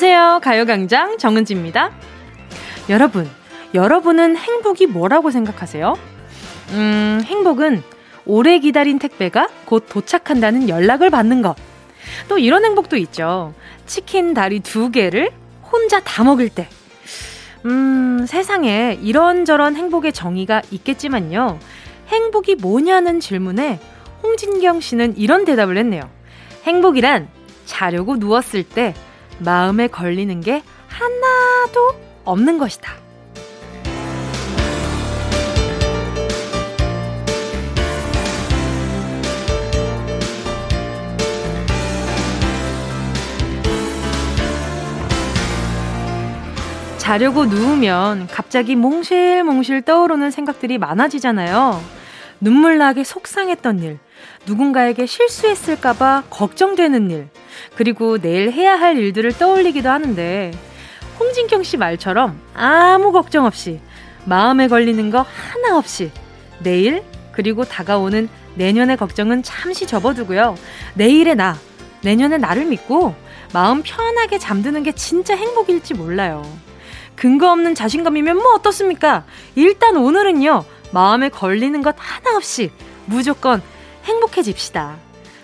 [0.00, 0.38] 안녕하세요.
[0.44, 1.90] 가요광장 정은지입니다.
[2.88, 3.28] 여러분,
[3.74, 5.98] 여러분은 행복이 뭐라고 생각하세요?
[6.70, 7.82] 음, 행복은
[8.24, 11.56] 오래 기다린 택배가 곧 도착한다는 연락을 받는 것.
[12.28, 13.54] 또 이런 행복도 있죠.
[13.86, 15.32] 치킨 다리 두 개를
[15.64, 16.68] 혼자 다 먹을 때.
[17.64, 21.58] 음, 세상에 이런저런 행복의 정의가 있겠지만요.
[22.06, 23.80] 행복이 뭐냐는 질문에
[24.22, 26.08] 홍진경 씨는 이런 대답을 했네요.
[26.62, 27.28] 행복이란
[27.66, 28.94] 자려고 누웠을 때
[29.38, 32.92] 마음에 걸리는 게 하나도 없는 것이다.
[47.08, 51.82] 자려고 누우면 갑자기 몽실몽실 떠오르는 생각들이 많아지잖아요.
[52.38, 53.98] 눈물 나게 속상했던 일,
[54.48, 57.28] 누군가에게 실수했을까봐 걱정되는 일,
[57.76, 60.52] 그리고 내일 해야 할 일들을 떠올리기도 하는데,
[61.20, 63.80] 홍진경 씨 말처럼 아무 걱정 없이,
[64.24, 66.10] 마음에 걸리는 거 하나 없이,
[66.60, 70.56] 내일, 그리고 다가오는 내년의 걱정은 잠시 접어두고요.
[70.94, 71.56] 내일의 나,
[72.02, 73.14] 내년의 나를 믿고,
[73.52, 76.42] 마음 편하게 잠드는 게 진짜 행복일지 몰라요.
[77.16, 79.24] 근거 없는 자신감이면 뭐 어떻습니까?
[79.54, 82.70] 일단 오늘은요, 마음에 걸리는 것 하나 없이
[83.06, 83.62] 무조건
[84.04, 84.96] 행복해집시다.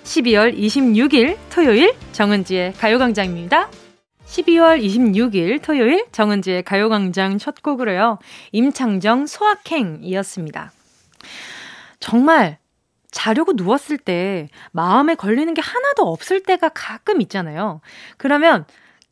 [0.04, 3.68] 12월 26일 토요일 정은지의 가요광장입니다.
[4.26, 8.18] 12월 26일 토요일 정은지의 가요광장 첫 곡으로요.
[8.52, 10.72] 임창정 소확행이었습니다.
[12.00, 12.58] 정말
[13.10, 17.80] 자려고 누웠을 때 마음에 걸리는 게 하나도 없을 때가 가끔 있잖아요.
[18.16, 18.64] 그러면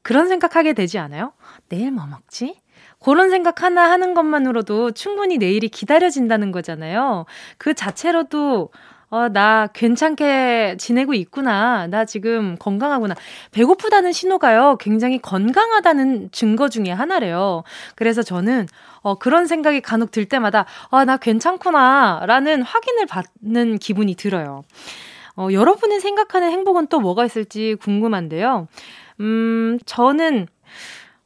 [0.03, 1.33] 그런 생각하게 되지 않아요?
[1.69, 2.61] 내일 뭐 먹지?
[2.99, 7.27] 그런 생각 하나 하는 것만으로도 충분히 내일이 기다려진다는 거잖아요.
[7.59, 8.71] 그 자체로도
[9.13, 11.87] 어, 나 괜찮게 지내고 있구나.
[11.87, 13.15] 나 지금 건강하구나.
[13.51, 14.79] 배고프다는 신호가요.
[14.81, 17.63] 굉장히 건강하다는 증거 중에 하나래요.
[17.95, 18.67] 그래서 저는
[19.03, 22.23] 어, 그런 생각이 간혹 들 때마다 아, 나 괜찮구나.
[22.25, 24.63] 라는 확인을 받는 기분이 들어요.
[25.37, 28.67] 어, 여러분이 생각하는 행복은 또 뭐가 있을지 궁금한데요.
[29.21, 30.47] 음, 저는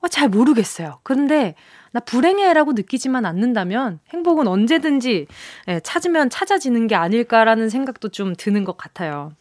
[0.00, 0.98] 어, 잘 모르겠어요.
[1.04, 1.54] 그런데
[1.92, 5.26] 나 불행해라고 느끼지만 않는다면 행복은 언제든지
[5.68, 9.32] 예, 찾으면 찾아지는 게 아닐까라는 생각도 좀 드는 것 같아요.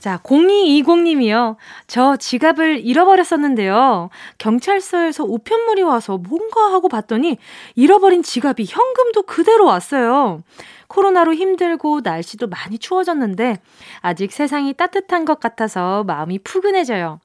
[0.00, 1.56] 자, 0220님이요.
[1.86, 4.08] 저 지갑을 잃어버렸었는데요.
[4.38, 7.36] 경찰서에서 우편물이 와서 뭔가 하고 봤더니
[7.74, 10.42] 잃어버린 지갑이 현금도 그대로 왔어요.
[10.88, 13.60] 코로나로 힘들고 날씨도 많이 추워졌는데
[14.00, 17.20] 아직 세상이 따뜻한 것 같아서 마음이 푸근해져요.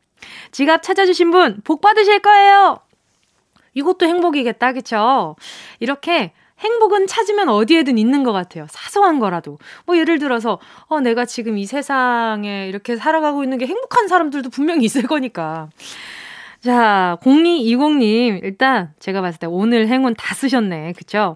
[0.51, 2.79] 지갑 찾아주신 분, 복 받으실 거예요!
[3.75, 5.35] 이것도 행복이겠다, 그쵸?
[5.79, 8.65] 이렇게 행복은 찾으면 어디에든 있는 것 같아요.
[8.69, 9.59] 사소한 거라도.
[9.85, 14.85] 뭐 예를 들어서, 어, 내가 지금 이 세상에 이렇게 살아가고 있는 게 행복한 사람들도 분명히
[14.85, 15.69] 있을 거니까.
[16.61, 20.93] 자, 0220님, 일단 제가 봤을 때 오늘 행운 다 쓰셨네.
[20.97, 21.35] 그쵸?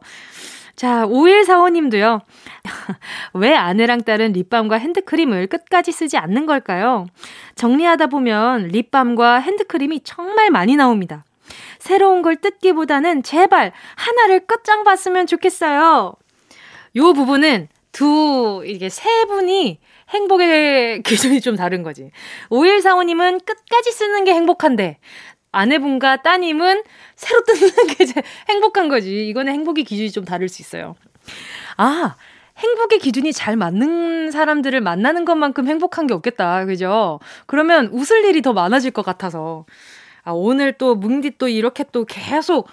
[0.76, 2.22] 자, 5145님도요.
[3.34, 7.06] 왜 아내랑 딸은 립밤과 핸드크림을 끝까지 쓰지 않는 걸까요?
[7.56, 11.26] 정리하다 보면 립밤과 핸드크림이 정말 많이 나옵니다.
[11.80, 16.14] 새로운 걸 뜯기보다는 제발 하나를 끝장 봤으면 좋겠어요.
[16.96, 19.80] 요 부분은 두, 이게 세 분이
[20.10, 22.12] 행복의 기준이 좀 다른 거지.
[22.50, 25.00] 5145님은 끝까지 쓰는 게 행복한데,
[25.52, 26.84] 아내분과 따님은
[27.16, 29.28] 새로 뜯는 게 이제 행복한 거지.
[29.28, 30.96] 이거는 행복의 기준이 좀 다를 수 있어요.
[31.78, 32.16] 아,
[32.58, 36.66] 행복의 기준이 잘 맞는 사람들을 만나는 것만큼 행복한 게 없겠다.
[36.66, 37.20] 그죠?
[37.48, 39.66] 그러면 웃을 일이 더 많아질 것 같아서.
[40.24, 42.68] 아, 오늘 또 뭉디 또 이렇게 또 계속,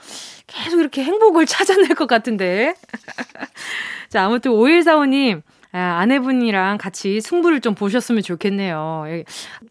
[0.47, 2.75] 계속 이렇게 행복을 찾아낼 것 같은데.
[4.09, 5.43] 자, 아무튼 5145님.
[5.73, 9.05] 아, 아내분이랑 같이 승부를 좀 보셨으면 좋겠네요.
[9.09, 9.25] 예.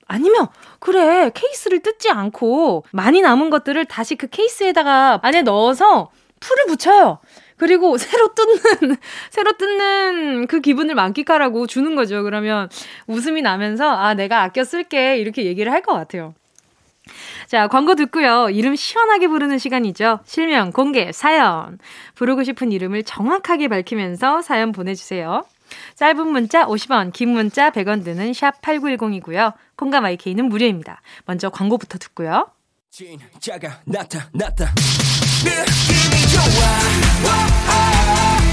[0.07, 0.47] 아니면,
[0.79, 6.11] 그래, 케이스를 뜯지 않고 많이 남은 것들을 다시 그 케이스에다가 안에 넣어서
[6.41, 7.19] 풀을 붙여요.
[7.57, 8.97] 그리고 새로 뜯는,
[9.31, 12.21] 새로 뜯는 그 기분을 만끽하라고 주는 거죠.
[12.23, 12.69] 그러면
[13.07, 15.17] 웃음이 나면서, 아, 내가 아껴 쓸게.
[15.17, 16.35] 이렇게 얘기를 할 것 같아요.
[17.47, 18.49] 자, 광고 듣고요.
[18.49, 20.19] 이름 시원하게 부르는 시간이죠.
[20.25, 21.77] 실명, 공개, 사연.
[22.15, 25.45] 부르고 싶은 이름을 정확하게 밝히면서 사연 보내주세요.
[25.95, 29.53] 짧은 문자 50원, 긴 문자 100원 드는 샵 8910이고요.
[29.77, 31.01] 콩과 마이케이는 무료입니다.
[31.25, 32.47] 먼저 광고부터 듣고요.
[32.91, 34.73] 진짜가 나타났다.
[35.43, 36.61] 느낌이 좋아.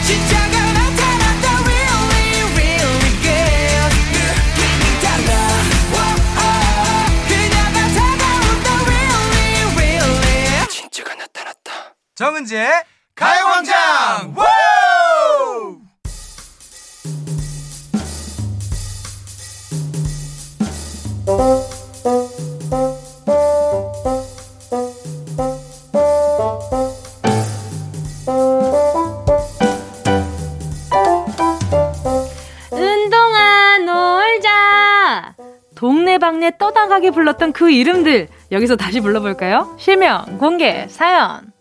[0.04, 0.51] 진짜
[12.22, 12.70] 정은지의
[13.16, 14.32] 가요광장!
[32.70, 35.34] 운동아 놀자!
[35.74, 39.74] 동네방네 떠나가게 불렀던 그 이름들 여기서 다시 불러볼까요?
[39.76, 41.52] 실명, 공개, 사연.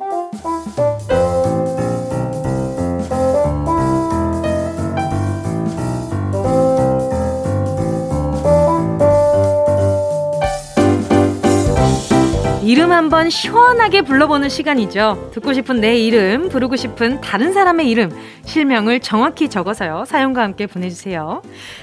[12.63, 15.31] 이름 한번 시원하게 불러보는 시간이죠.
[15.34, 18.12] 듣고 싶은 내 이름, 부르고 싶은 다른 사람의 이름,
[18.46, 20.06] 실명을 정확히 적어서요.
[20.08, 21.42] 사연과 함께 보내주세요.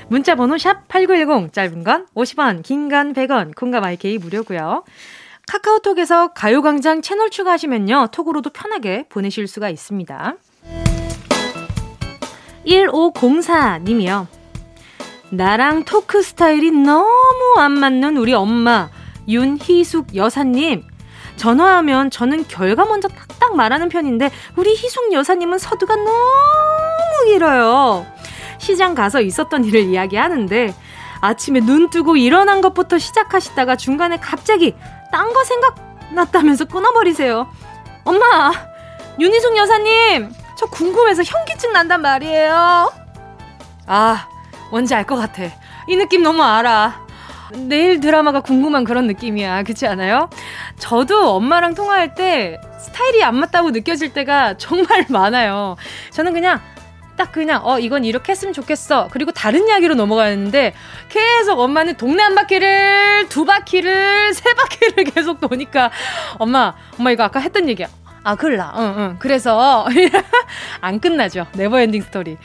[0.08, 4.84] 문자 번호 샵 8910, 짧은 건 50원, 긴 건 100원, 콩과 마이케이 무료고요.
[5.48, 8.08] 카카오톡에서 가요광장 채널 추가하시면요.
[8.12, 10.34] 톡으로도 편하게 보내실 수가 있습니다.
[12.66, 14.26] 1504님이요.
[15.30, 18.90] 나랑 토크 스타일이 너무 안 맞는 우리 엄마.
[19.26, 20.84] 윤희숙 여사님.
[21.36, 28.06] 전화하면 저는 결과 먼저 딱딱 말하는 편인데 우리 희숙 여사님은 서두가 너무 길어요.
[28.58, 30.74] 시장 가서 있었던 일을 이야기하는데
[31.20, 34.74] 아침에 눈 뜨고 일어난 것부터 시작하시다가 중간에 갑자기
[35.10, 37.48] 딴 거 생각났다면서 끊어버리세요.
[38.04, 38.52] 엄마,
[39.18, 42.92] 윤희숙 여사님, 저 궁금해서 현기증 난단 말이에요.
[43.86, 44.28] 아,
[44.70, 45.42] 뭔지 알 것 같아.
[45.88, 47.06] 이 느낌 너무 알아.
[47.54, 49.62] 내일 드라마가 궁금한 그런 느낌이야.
[49.62, 50.28] 그렇지 않아요?
[50.78, 55.76] 저도 엄마랑 통화할 때 스타일이 안 맞다고 느껴질 때가 정말 많아요.
[56.10, 56.60] 저는 그냥
[57.18, 59.08] 딱 그냥 어 이건 이렇게 했으면 좋겠어.
[59.10, 60.72] 그리고 다른 이야기로 넘어가는데
[61.08, 65.90] 계속 엄마는 동네 한 바퀴를 두 바퀴를 세 바퀴를 계속 도니까
[66.38, 67.88] 엄마 엄마 이거 아까 했던 얘기야.
[68.24, 68.74] 아, 그럴라.
[68.76, 69.16] 응, 응.
[69.18, 69.86] 그래서
[70.80, 71.46] 안 끝나죠.
[71.54, 72.36] Never Ending Story.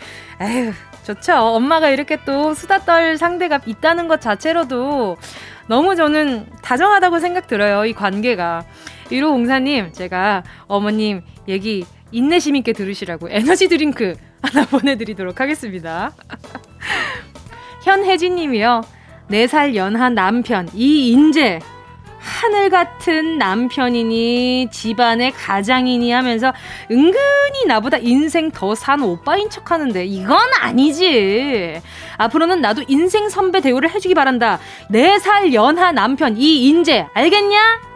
[0.42, 0.72] 에휴,
[1.04, 1.34] 좋죠.
[1.36, 5.18] 엄마가 이렇게 또 수다 떨 상대가 있다는 것 자체로도
[5.68, 7.86] 너무 저는 다정하다고 생각 들어요.
[7.86, 8.64] 이 관계가.
[9.10, 16.14] 1호 공사님, 제가 어머님 얘기 인내심 있게 들으시라고 에너지 드링크 하나 보내드리도록 하겠습니다.
[17.84, 18.82] 현혜진 님이요.
[19.30, 21.60] 4살 연하 남편, 이인재.
[22.20, 26.54] 하늘 같은 남편이니 집안의 가장이니 하면서
[26.90, 31.82] 은근히 나보다 인생 더 산 오빠인 척 하는데 이건 아니지.
[32.18, 34.60] 앞으로는 나도 인생 선배 대우를 해주기 바란다.
[34.90, 37.93] 4살 연하 남편 이인재 알겠냐?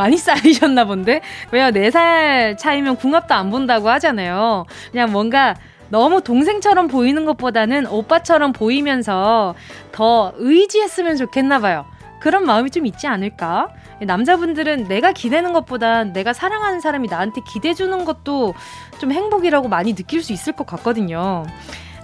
[0.00, 1.20] 많이 쌓이셨나 본데?
[1.50, 1.66] 왜요?
[1.66, 4.64] 4살 차이면 궁합도 안 본다고 하잖아요.
[4.90, 5.54] 그냥 뭔가
[5.90, 9.54] 너무 동생처럼 보이는 것보다는 오빠처럼 보이면서
[9.92, 11.84] 더 의지했으면 좋겠나 봐요.
[12.20, 13.68] 그런 마음이 좀 있지 않을까?
[14.00, 18.54] 남자분들은 내가 기대는 것보다 내가 사랑하는 사람이 나한테 기대주는 것도
[19.00, 21.44] 좀 행복이라고 많이 느낄 수 있을 것 같거든요.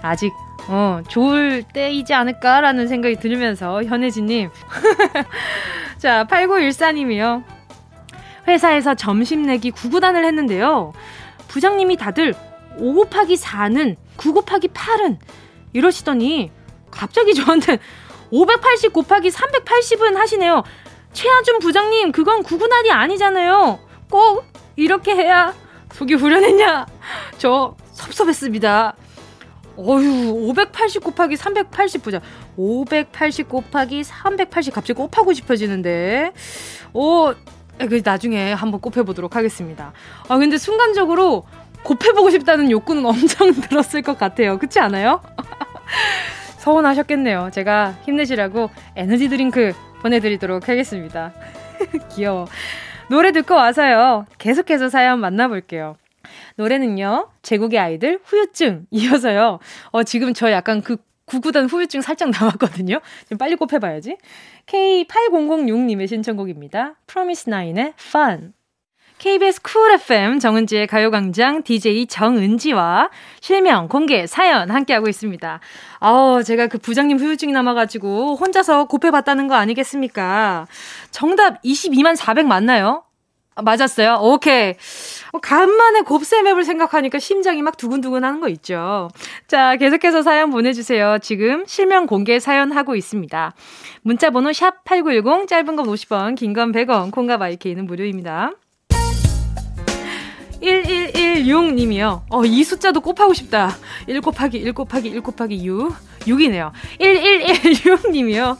[0.03, 0.31] 아직
[0.69, 4.49] 어, 좋을 때이지 않을까라는 생각이 들면서 현혜진님.
[5.97, 7.56] 자, 8914님이요.
[8.47, 10.93] 회사에서 점심 내기 구구단을 했는데요.
[11.47, 12.33] 부장님이 다들
[12.77, 15.17] 5 곱하기 4는 9 곱하기 8은
[15.73, 16.51] 이러시더니
[16.91, 17.79] 갑자기 저한테
[18.31, 20.63] 580 곱하기 380은 하시네요.
[21.13, 23.79] 최하준 부장님, 그건 구구날이 아니잖아요.
[24.09, 25.53] 꼭 이렇게 해야
[25.93, 26.85] 속이 후련했냐?
[27.37, 28.95] 저 섭섭했습니다.
[29.77, 32.21] 어휴, 580 곱하기 380 보자.
[32.55, 36.33] 580 곱하기 380 갑자기 곱하고 싶어지는데.
[36.93, 37.33] 오,
[37.77, 39.93] 그 나중에 한번 곱해보도록 하겠습니다.
[40.27, 41.43] 아, 근데 순간적으로
[41.83, 44.57] 곱해보고 싶다는 욕구는 엄청 들었을 것 같아요.
[44.57, 45.21] 그렇지 않아요?
[46.59, 47.49] 서운하셨겠네요.
[47.53, 51.33] 제가 힘내시라고 에너지 드링크 보내드리도록 하겠습니다.
[52.15, 52.47] 귀여워.
[53.09, 54.25] 노래 듣고 와서요.
[54.37, 55.95] 계속해서 사연 만나볼게요.
[56.57, 59.59] 노래는요, 제국의 아이들 후유증 이어서요.
[59.91, 62.99] 어, 지금 저 약간 그 구구단 후유증 살짝 남았거든요.
[63.29, 64.17] 좀 빨리 꼽혀봐야지.
[64.65, 66.95] K8006님의 신청곡입니다.
[67.05, 68.53] fromis_9의 Fun.
[69.17, 73.09] KBS Cool FM 정은지의 가요광장 DJ 정은지와
[73.41, 75.59] 실명, 공개, 사연 함께하고 있습니다.
[75.99, 80.67] 아우, 제가 그 부장님 후유증이 남아가지고 혼자서 곱해봤다는 거 아니겠습니까?
[81.09, 83.06] 정답 22만 400 맞나요?
[83.57, 84.19] 아, 맞았어요?
[84.21, 84.75] 오케이.
[85.31, 89.09] 어, 간만에 곱셈 앱을 생각하니까 심장이 막 두근두근 하는 거 있죠.
[89.47, 91.17] 자, 계속해서 사연 보내주세요.
[91.23, 93.53] 지금 실명 공개 사연 하고 있습니다.
[94.03, 98.51] 문자번호 샵 8910, 짧은 건 50원, 긴 건 100원, 콩과 마이케이는 무료입니다.
[100.61, 102.21] 1116님이요.
[102.29, 103.75] 어, 이 숫자도 곱하고 싶다.
[104.07, 105.93] 1 곱하기 1 곱하기 1 곱하기 6.
[106.27, 106.71] 6이네요.
[106.99, 108.57] 1116님이요.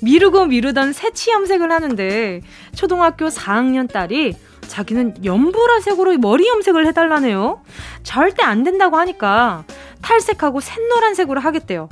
[0.00, 2.40] 미루고 미루던 새치 염색을 하는데
[2.74, 4.36] 초등학교 4학년 딸이
[4.66, 7.62] 자기는 연보라색으로 머리 염색을 해달라네요.
[8.02, 9.64] 절대 안 된다고 하니까
[10.02, 11.88] 탈색하고 샛노란색으로 하겠대요.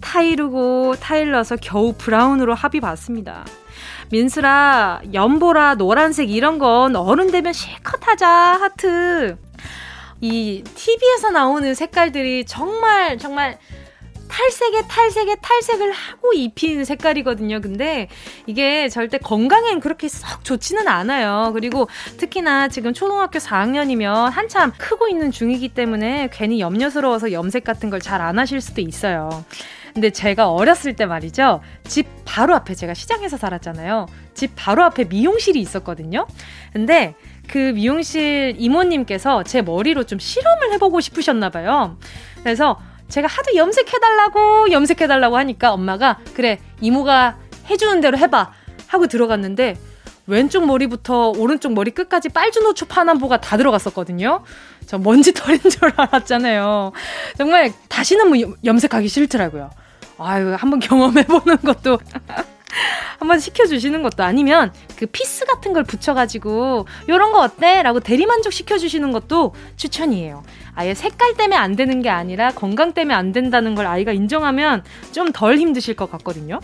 [0.00, 3.44] 타이르고 타일러서 겨우 브라운으로 합의 봤습니다.
[4.10, 9.38] 민수라, 연보라, 노란색 이런 건 어른 되면 실컷 하자, 하트.
[10.20, 13.58] 이 TV에서 나오는 색깔들이 정말, 정말
[14.32, 17.60] 탈색에 탈색에 탈색을 하고 입힌 색깔이거든요.
[17.60, 18.08] 근데
[18.46, 21.50] 이게 절대 건강엔 그렇게 썩 좋지는 않아요.
[21.52, 21.86] 그리고
[22.16, 28.22] 특히나 지금 초등학교 4학년이면 한참 크고 있는 중이기 때문에 괜히 염려스러워서 염색 같은 걸 잘
[28.22, 29.44] 안 하실 수도 있어요.
[29.94, 31.60] 근데 제가 어렸을 때 말이죠.
[31.84, 34.06] 집 바로 앞에 제가 시장에서 살았잖아요.
[34.32, 36.26] 집 바로 앞에 미용실이 있었거든요.
[36.72, 37.14] 근데
[37.48, 41.98] 그 미용실 이모님께서 제 머리로 좀 실험을 해보고 싶으셨나 봐요.
[42.42, 42.78] 그래서
[43.12, 47.36] 제가 하도 염색해달라고 염색해달라고 하니까 엄마가 그래 이모가
[47.68, 48.52] 해주는 대로 해봐
[48.86, 49.76] 하고 들어갔는데
[50.26, 54.44] 왼쪽 머리부터 오른쪽 머리 끝까지 빨주 노초 파남보가 다 들어갔었거든요.
[54.86, 56.92] 저 먼지 털인 줄 알았잖아요.
[57.36, 59.70] 정말 다시는 뭐 염색하기 싫더라고요.
[60.18, 61.98] 아유, 한번 경험해보는 것도.
[63.22, 67.82] 한번 시켜주시는 것도 아니면 그 piece 같은 걸 붙여가지고 요런 거 어때?
[67.82, 70.42] 라고 대리만족 시켜주시는 것도 추천이에요.
[70.74, 75.32] 아예 색깔 때문에 안 되는 게 아니라 건강 때문에 안 된다는 걸 아이가 인정하면 좀
[75.32, 76.58] 덜 힘드실 것 같거든요.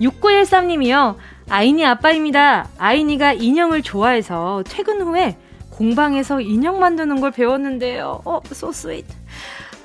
[0.00, 1.16] 6913님이요.
[1.48, 2.68] 아이니 아빠입니다.
[2.78, 5.36] 아이니가 인형을 좋아해서 퇴근 후에
[5.70, 8.22] 공방에서 인형 만드는 걸 배웠는데요.
[8.24, 9.08] 어, so sweet.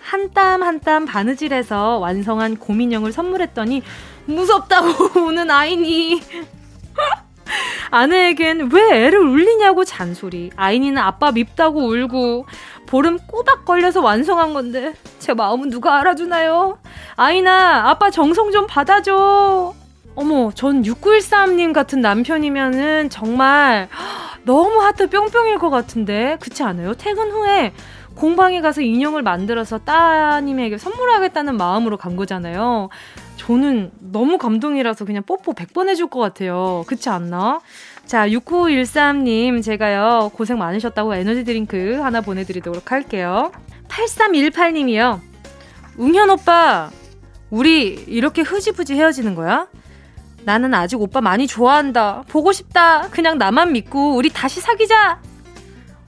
[0.01, 3.81] 한땀 한땀 바느질해서 완성한 곰인형을 선물했더니
[4.25, 6.21] 무섭다고 우는 아이니.
[7.91, 10.49] 아내에겐 왜 애를 울리냐고 잔소리.
[10.55, 12.45] 아이니는 아빠 밉다고 울고
[12.87, 16.77] 보름 꼬박 걸려서 완성한 건데 제 마음은 누가 알아주나요?
[17.15, 19.73] 아이나 아빠 정성 좀 받아줘.
[20.15, 23.89] 어머, 전 6913님 같은 남편이면은 정말
[24.43, 26.37] 너무 하트 뿅뿅일 것 같은데.
[26.39, 26.93] 그렇지 않아요?
[26.93, 27.73] 퇴근 후에
[28.15, 32.89] 공방에 가서 인형을 만들어서 따님에게 선물하겠다는 마음으로 간 거잖아요.
[33.35, 36.83] 저는 너무 감동이라서 그냥 뽀뽀 100번 해줄 것 같아요.
[36.87, 37.59] 그렇지 않나?
[38.05, 43.51] 자, 6913님, 제가요, 고생 많으셨다고 에너지 드링크 하나 보내드리도록 할게요.
[43.87, 45.19] 8318님이요.
[45.97, 46.89] 웅현 오빠,
[47.49, 49.67] 우리 이렇게 흐지부지 헤어지는 거야?
[50.43, 52.23] 나는 아직 오빠 많이 좋아한다.
[52.27, 53.09] 보고 싶다.
[53.09, 55.19] 그냥 나만 믿고 우리 다시 사귀자.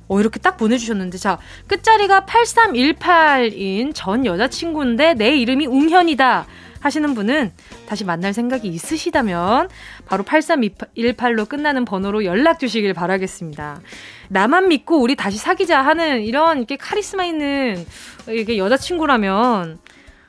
[0.08, 6.46] 어, 이렇게 딱 보내주셨는데, 자, 끝자리가 8318인 전 여자친구인데 내 이름이 웅현이다.
[6.80, 7.52] 하시는 분은
[7.88, 9.70] 다시 만날 생각이 있으시다면
[10.06, 13.82] 바로 8318로 끝나는 번호로 연락 주시길 바라겠습니다.
[14.30, 17.86] 나만 믿고 우리 다시 사귀자 하는 이런 이렇게 카리스마 있는
[18.30, 19.80] 이게 여자친구라면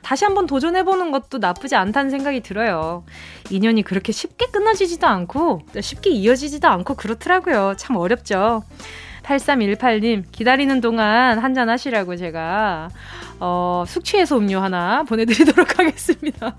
[0.01, 3.03] 다시 한번 도전해보는 것도 나쁘지 않다는 생각이 들어요.
[3.49, 7.75] 인연이 그렇게 쉽게 끊어지지도 않고, 쉽게 이어지지도 않고 그렇더라고요.
[7.77, 8.63] 참 어렵죠.
[9.29, 12.89] 8318님, 기다리는 동안 한잔 하시라고 제가,
[13.39, 16.55] 어, 숙취해소 음료 하나 보내드리도록 하겠습니다.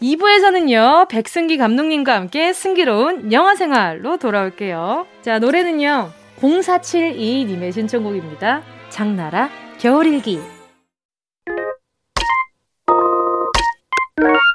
[0.00, 5.06] 2부에서는요, 백승기 감독님과 함께 승기로운 영화 생활로 돌아올게요.
[5.22, 8.62] 자, 노래는요, 0472님의 신청곡입니다.
[8.88, 10.59] 장나라, 겨울일기.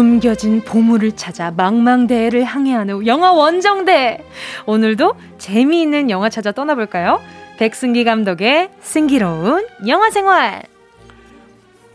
[0.00, 4.24] 숨겨진 보물을 찾아 망망대해를 항해하는 영화 원정대.
[4.64, 7.20] 오늘도 재미있는 영화 찾아 떠나볼까요?
[7.58, 10.62] 백승기 감독의 승기로운 영화 생활.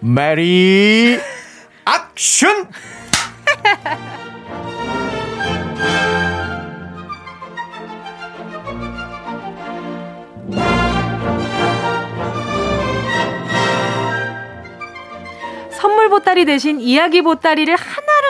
[0.01, 1.17] 메리
[1.87, 2.67] 액션!
[15.71, 17.75] 선물 보따리 대신 이야기 보따리를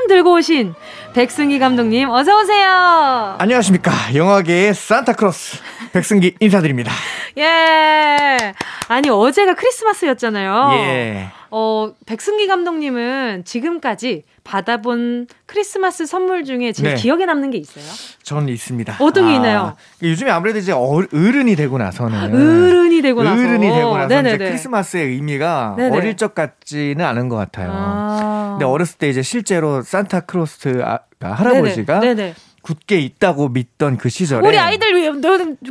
[0.07, 0.73] 들고 오신
[1.13, 3.35] 백승기 감독님 어서 오세요.
[3.39, 5.57] 안녕하십니까 영화계의 산타크로스
[5.93, 6.91] 백승기 인사드립니다.
[7.37, 8.53] 예.
[8.87, 10.71] 아니 어제가 크리스마스였잖아요.
[10.73, 11.27] 예.
[11.51, 17.01] 어 백승기 감독님은 지금까지 받아본 크리스마스 선물 중에 제일 네.
[17.01, 17.83] 기억에 남는 게 있어요?
[18.23, 18.97] 저는 있습니다.
[18.99, 19.75] 어떤 게 아, 있나요?
[20.01, 25.75] 요즘에 아무래도 이제 어른이 되고 나서는 어른이 되고 나서 어른이 되고 나서 이제 크리스마스의 의미가
[25.77, 25.97] 네네.
[25.97, 27.69] 어릴 적 같지는 않은 것 같아요.
[27.71, 28.49] 아.
[28.51, 30.81] 근데 어렸을 때 이제 실제로 산타크로스
[31.19, 32.15] 할아버지가 할아버지가 네네.
[32.15, 32.33] 네네.
[32.65, 35.21] 굳게 있다고 믿던 그 시절에 우리 아이들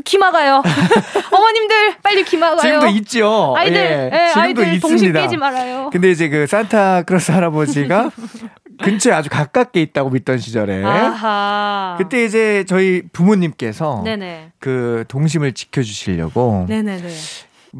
[0.04, 0.62] 기 막아요.
[1.32, 2.60] 어머님들 빨리 기 막아요.
[2.60, 3.52] 지금도 있죠.
[3.56, 5.20] 아이들, 예, 예, 지금도 아이들 있습니다.
[5.20, 5.90] 깨지 말아요.
[5.90, 8.12] 근데 이제 그 산타크로스 할아버지가
[8.80, 11.96] 근처에 아주 가깝게 있다고 믿던 시절에 아하.
[11.98, 14.52] 그때 이제 저희 부모님께서 네네.
[14.60, 17.08] 그 동심을 지켜주시려고 네네네.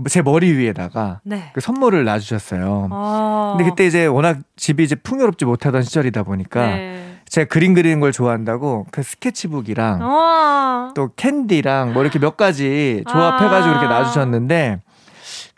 [0.08, 1.50] 제 머리 위에다가 네.
[1.52, 2.88] 그 선물을 놔주셨어요.
[2.90, 3.54] 아.
[3.56, 7.13] 근데 그때 이제 워낙 집이 이제 풍요롭지 못하던 시절이다 보니까 네.
[7.28, 10.92] 제가 그림 그리는 걸 좋아한다고 그 스케치북이랑 아.
[10.94, 13.78] 또 캔디랑 뭐 이렇게 몇 가지 조합해가지고 아.
[13.78, 14.80] 이렇게 놔주셨는데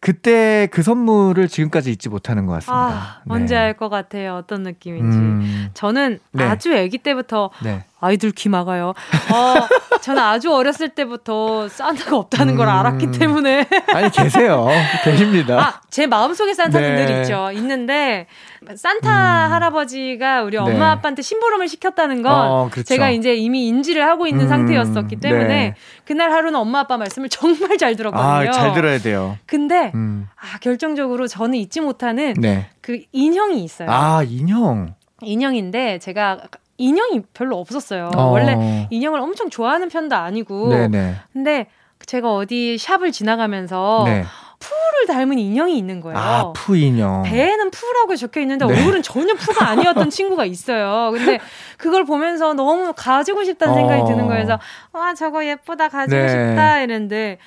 [0.01, 2.77] 그때 그 선물을 지금까지 잊지 못하는 것 같습니다.
[2.77, 3.35] 아, 네.
[3.35, 4.37] 언제 알것 같아요.
[4.37, 5.19] 어떤 느낌인지.
[5.19, 5.71] 음.
[5.75, 6.45] 저는 네.
[6.45, 7.85] 아주 아기 때부터 네.
[7.99, 8.91] 아이들 귀 막아요.
[8.91, 12.59] 어, 저는 아주 어렸을 때부터 산타가 없다는 음.
[12.59, 13.67] 걸 알았기 때문에.
[13.95, 14.69] 아니, 계세요.
[15.03, 15.59] 계십니다.
[15.59, 17.07] 아, 제 마음속에 산타는 네.
[17.07, 17.51] 늘 있죠.
[17.53, 18.27] 있는데,
[18.75, 19.53] 산타 음.
[19.53, 20.83] 할아버지가 우리 엄마 네.
[20.85, 22.89] 아빠한테 심부름을 시켰다는 건 어, 그렇죠.
[22.89, 24.49] 제가 이제 이미 인지를 하고 있는 음.
[24.49, 25.75] 상태였었기 때문에 네.
[26.05, 28.49] 그날 하루는 엄마 아빠 말씀을 정말 잘 들었거든요.
[28.49, 29.39] 아, 잘 들어야 돼요.
[29.47, 30.29] 근데, 음.
[30.37, 32.69] 아, 결정적으로 저는 잊지 못하는 네.
[32.81, 33.89] 그 인형이 있어요.
[33.91, 34.95] 아, 인형.
[35.23, 36.41] 인형인데 제가
[36.79, 38.11] 인형이 별로 없었어요.
[38.15, 38.25] 어.
[38.31, 40.69] 원래 인형을 엄청 좋아하는 편도 아니고.
[40.69, 41.17] 네네.
[41.33, 41.67] 근데
[42.05, 44.25] 제가 어디 샵을 지나가면서 네.
[44.67, 46.19] 푸를 닮은 인형이 있는 거예요.
[46.19, 47.23] 아, 푸 인형.
[47.23, 48.75] 배에는 푸라고 적혀 있는데 네.
[48.75, 51.11] 얼굴은 전혀 푸가 아니었던 친구가 있어요.
[51.13, 51.39] 근데
[51.77, 54.05] 그걸 보면서 너무 가지고 싶다는 생각이 어.
[54.07, 54.45] 드는 거예요.
[54.45, 54.59] 그래서
[54.93, 56.29] 아, 저거 예쁘다 가지고 네.
[56.29, 57.39] 싶다 이랬는데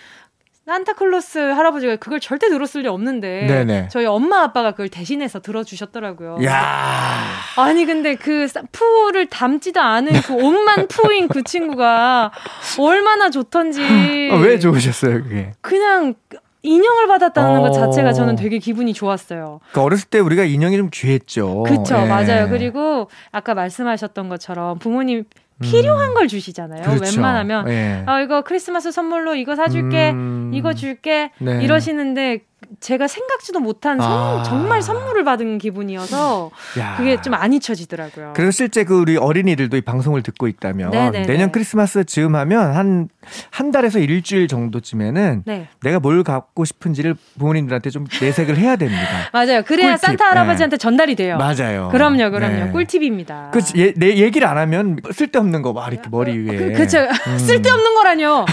[0.66, 3.88] 산타클로스 할아버지가 그걸 절대 들었을 리 없는데 네네.
[3.90, 6.38] 저희 엄마 아빠가 그걸 대신해서 들어주셨더라고요.
[6.46, 7.26] 야
[7.58, 12.32] 아니 근데 그 푸를 담지도 않은 그 옷만 푸인 그 친구가
[12.78, 13.82] 얼마나 좋던지.
[14.32, 15.54] 아, 왜 좋으셨어요 그게?
[15.62, 16.14] 그냥
[16.62, 17.62] 인형을 받았다는 어...
[17.62, 19.60] 것 자체가 저는 되게 기분이 좋았어요.
[19.72, 21.64] 그러니까 어렸을 때 우리가 인형이 좀 귀했죠.
[21.64, 22.06] 그렇죠, 예.
[22.06, 22.50] 맞아요.
[22.50, 25.24] 그리고 아까 말씀하셨던 것처럼 부모님
[25.62, 26.14] 필요한 음.
[26.14, 26.84] 걸 주시잖아요.
[26.84, 27.18] 그렇죠.
[27.18, 28.04] 웬만하면 예.
[28.06, 30.52] 아 이거 크리스마스 선물로 이거 사줄게, 음.
[30.54, 31.64] 이거 줄게 네.
[31.64, 32.40] 이러시는데
[32.80, 34.44] 제가 생각지도 못한 아.
[34.46, 36.96] 정말 선물을 받은 기분이어서 야.
[36.98, 38.34] 그게 좀 안 잊혀지더라고요.
[38.36, 41.26] 그래서 실제 그 우리 어린이들도 이 방송을 듣고 있다면 네네네.
[41.28, 43.08] 내년 크리스마스 즈음 하면 한,
[43.50, 45.68] 한 달에서 일주일 정도쯤에는 네.
[45.84, 49.02] 내가 뭘 갖고 싶은지를 부모님들한테 좀 내색을 해야 됩니다.
[49.32, 49.64] 맞아요.
[49.64, 50.02] 그래야 꿀팁.
[50.02, 50.82] 산타 할아버지한테 네.
[50.82, 51.38] 전달이 돼요.
[51.38, 51.90] 맞아요.
[51.92, 52.66] 그럼요, 그럼요.
[52.66, 52.72] 네.
[52.72, 53.52] 꿀팁입니다.
[53.54, 56.58] 그, 예, 내 얘기를 안 하면 쓸데없는 거 막 이렇게 머리 위에.
[56.58, 56.98] 그, 그쵸.
[57.28, 57.38] 음.
[57.40, 58.46] 쓸데없는 거라뇨.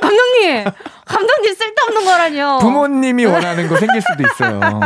[0.00, 0.64] 감독님!
[1.04, 2.58] 감독님 쓸데없는 거라뇨.
[2.60, 4.80] 부모님이 원하는 거 생길 수도 있어요.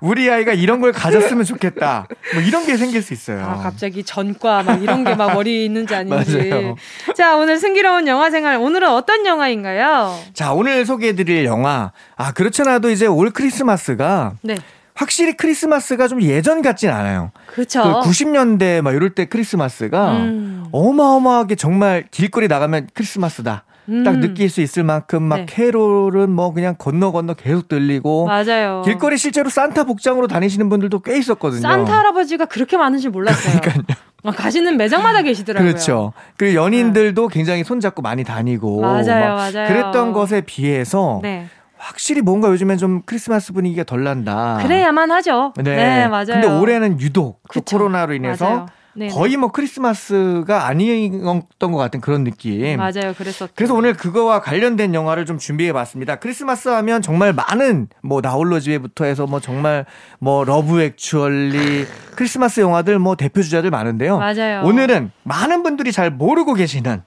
[0.00, 2.06] 우리 아이가 이런 걸 가졌으면 좋겠다.
[2.34, 3.44] 뭐 이런 게 생길 수 있어요.
[3.44, 6.36] 아, 갑자기 전과 막 이런 게 막 머리 있는지 아닌지.
[6.36, 6.74] 맞아요.
[7.14, 8.56] 자, 오늘 승기로운 영화 생활.
[8.56, 10.16] 오늘은 어떤 영화인가요?
[10.34, 11.92] 자, 오늘 소개해 드릴 영화.
[12.16, 14.34] 아, 그렇잖아도 이제 올 크리스마스가.
[14.42, 14.56] 네.
[14.94, 17.30] 확실히 크리스마스가 좀 예전 같진 않아요.
[17.46, 17.82] 그렇죠.
[18.02, 20.64] 그 90년대 막 이럴 때 크리스마스가 음.
[20.72, 23.64] 어마어마하게 정말 길거리 나가면 크리스마스다.
[23.88, 24.04] 음.
[24.04, 25.46] 딱 느낄 수 있을 만큼 막 네.
[25.46, 28.82] 캐롤은 뭐 그냥 건너 건너 계속 들리고 맞아요.
[28.84, 31.62] 길거리 실제로 산타 복장으로 다니시는 분들도 꽤 있었거든요.
[31.62, 33.60] 산타 할아버지가 그렇게 많은지 몰랐어요.
[33.60, 33.96] 그러니까요.
[34.36, 35.70] 가시는 매장마다 계시더라고요.
[35.70, 36.12] 그렇죠.
[36.36, 37.34] 그리고 연인들도 네.
[37.34, 39.68] 굉장히 손잡고 많이 다니고 맞아요, 맞아요.
[39.68, 41.46] 그랬던 것에 비해서 네.
[41.78, 44.58] 확실히 뭔가 요즘엔 좀 크리스마스 분위기가 덜 난다.
[44.62, 45.54] 그래야만 하죠.
[45.56, 46.26] 네, 네 맞아요.
[46.26, 48.66] 근데 올해는 유독 그 코로나로 인해서 맞아요.
[48.98, 49.12] 네네.
[49.12, 52.76] 거의 뭐 크리스마스가 아니었던 것 같은 그런 느낌.
[52.76, 53.14] 맞아요.
[53.16, 53.52] 그랬었죠.
[53.54, 56.16] 그래서 오늘 그거와 관련된 영화를 좀 준비해 봤습니다.
[56.16, 59.86] 크리스마스 하면 정말 많은 뭐 나홀로 집에부터 해서 뭐 정말
[60.18, 61.86] 뭐 Love Actually
[62.16, 64.18] 크리스마스 영화들 뭐 대표 주자들 많은데요.
[64.18, 64.62] 맞아요.
[64.64, 67.02] 오늘은 많은 분들이 잘 모르고 계시는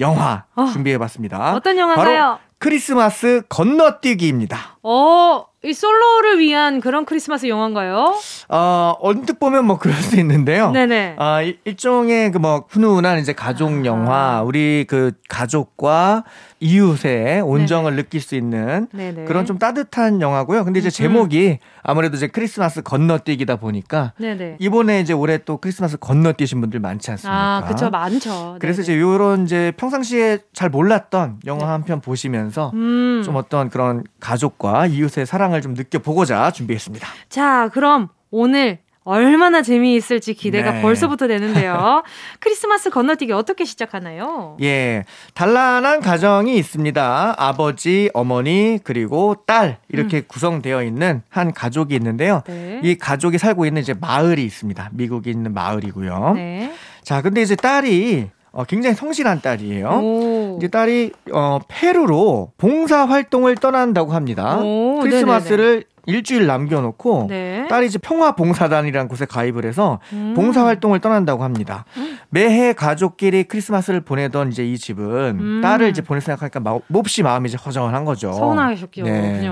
[0.00, 0.66] 영화 어.
[0.66, 1.54] 준비해 봤습니다.
[1.54, 2.38] 어떤 영화인가요?
[2.58, 4.78] 크리스마스 건너뛰기입니다.
[4.84, 8.14] 어, 이 솔로를 위한 그런 크리스마스 영화인가요?
[8.48, 10.72] 어, 언뜻 보면 뭐 그럴 수 있는데요.
[10.72, 11.14] 네네.
[11.18, 14.42] 아, 일종의 그 뭐 훈훈한 이제 가족 영화, 아.
[14.42, 16.24] 우리 그 가족과
[16.58, 18.02] 이웃의 온정을 네네.
[18.02, 19.26] 느낄 수 있는 네네.
[19.26, 20.64] 그런 좀 따뜻한 영화고요.
[20.64, 20.90] 근데 이제 음.
[20.90, 24.56] 제목이 아무래도 이제 크리스마스 건너뛰기다 보니까 네네.
[24.58, 27.56] 이번에 이제 올해 또 크리스마스 건너뛰신 분들 많지 않습니까?
[27.58, 27.90] 아, 그렇죠.
[27.90, 28.56] 많죠.
[28.58, 31.70] 그래서 이제 요런 이제 평상시에 잘 몰랐던 영화 네.
[31.70, 33.22] 한편 보시면서 음.
[33.24, 37.06] 좀 어떤 그런 가족과 이웃의 사랑을 좀 느껴보고자 준비했습니다.
[37.28, 40.82] 자, 그럼 오늘 얼마나 재미있을지 기대가 네.
[40.82, 42.02] 벌써부터 되는데요.
[42.38, 44.56] 크리스마스 건너뛰기 어떻게 시작하나요?
[44.62, 45.04] 예.
[45.34, 47.34] 단란한 가정이 있습니다.
[47.36, 50.22] 아버지, 어머니, 그리고 딸, 이렇게 음.
[50.28, 52.42] 구성되어 있는 한 가족이 있는데요.
[52.46, 52.80] 네.
[52.84, 54.90] 이 가족이 살고 있는 이제 마을이 있습니다.
[54.92, 56.34] 미국에 있는 마을이고요.
[56.34, 56.72] 네.
[57.02, 59.88] 자, 근데 이제 딸이 어, 굉장히 성실한 딸이에요.
[59.88, 60.56] 오.
[60.58, 64.58] 이제 딸이 어, 페루로 봉사 활동을 떠난다고 합니다.
[64.58, 65.84] 오, 크리스마스를 네네네.
[66.06, 67.66] 일주일 남겨놓고 네.
[67.70, 70.34] 딸이 이제 평화봉사단이라는 곳에 가입을 해서 음.
[70.34, 71.84] 봉사활동을 떠난다고 합니다.
[71.96, 72.18] 음.
[72.28, 75.04] 매해 가족끼리 크리스마스를 보내던 이제 이 집은
[75.40, 75.60] 음.
[75.62, 78.32] 딸을 이제 보낼 생각하니까 마, 몹시 마음이 이제 허전한 거죠.
[78.32, 79.04] 서운하셨겠요.
[79.04, 79.50] 네.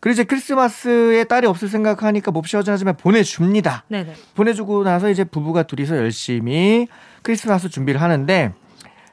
[0.00, 3.84] 그리고 이제 크리스마스에 딸이 없을 생각하니까 몹시 허전하지만 보내줍니다.
[3.88, 4.12] 네네.
[4.34, 6.88] 보내주고 나서 이제 부부가 둘이서 열심히
[7.24, 8.52] 크리스마스 준비를 하는데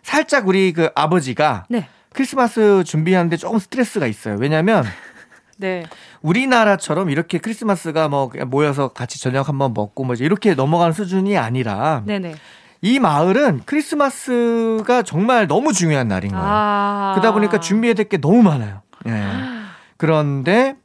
[0.03, 1.87] 살짝 우리 그 아버지가 네.
[2.13, 4.35] 크리스마스 준비하는데 조금 스트레스가 있어요.
[4.39, 4.83] 왜냐면
[5.57, 5.85] 네.
[6.21, 12.35] 우리나라처럼 이렇게 크리스마스가 뭐 모여서 같이 저녁 한번 먹고 뭐 이렇게 넘어가는 수준이 아니라 네네.
[12.83, 16.43] 이 마을은 크리스마스가 정말 너무 중요한 날인 거예요.
[16.45, 18.81] 아~ 그러다 보니까 준비해야 될 게 너무 많아요.
[19.07, 19.11] 예.
[19.97, 20.75] 그런데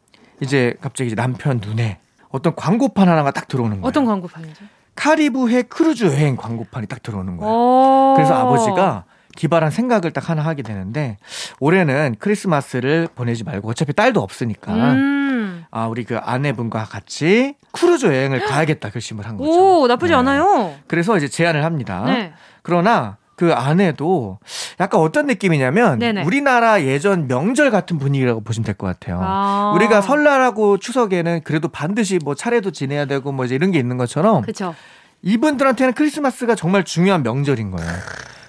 [0.41, 3.89] 이제 갑자기 이제 남편 눈에 어떤 광고판 하나가 딱 들어오는 거예요.
[3.89, 4.65] 어떤 광고판이죠?
[4.97, 8.15] 카리브해 크루즈 여행 광고판이 딱 들어오는 거예요.
[8.17, 9.05] 그래서 아버지가
[9.37, 11.19] 기발한 생각을 딱 하나 하게 되는데
[11.61, 15.65] 올해는 크리스마스를 보내지 말고 어차피 딸도 없으니까 음.
[15.71, 19.83] 아 우리 그 아내분과 같이 크루즈 여행을 가야겠다 결심을 한 거죠.
[19.83, 20.19] 오 나쁘지 네.
[20.19, 20.75] 않아요.
[20.89, 22.03] 그래서 이제 제안을 합니다.
[22.07, 22.33] 네.
[22.63, 24.39] 그러나 그 아내도
[24.81, 26.25] 약간 어떤 느낌이냐면 네네.
[26.25, 29.21] 우리나라 예전 명절 같은 분위기라고 보시면 될 것 같아요.
[29.23, 29.73] 아.
[29.77, 34.75] 우리가 설날하고 추석에는 그래도 반드시 뭐 차례도 지내야 되고 뭐 이런 게 있는 것처럼 그쵸.
[35.23, 37.91] 이분들한테는 크리스마스가 정말 중요한 명절인 거예요.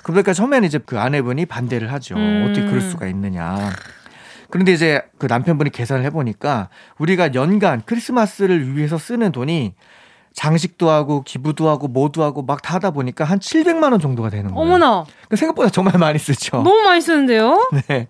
[0.03, 2.15] 그러니까 처음에는 이제 그 아내분이 반대를 하죠.
[2.15, 2.47] 음.
[2.49, 3.69] 어떻게 그럴 수가 있느냐.
[4.49, 9.73] 그런데 이제 그 남편분이 계산을 해보니까 우리가 연간 크리스마스를 위해서 쓰는 돈이
[10.47, 14.53] 장식도 하고 기부도 하고 모두 하고 막 다 하다 보니까 한 700만 원 정도가 되는
[14.53, 14.61] 거예요.
[14.67, 15.03] 어머나.
[15.29, 16.57] 그 생각보다 정말 많이 쓰죠.
[16.57, 17.69] 너무 많이 쓰는데요?
[17.89, 18.07] 네.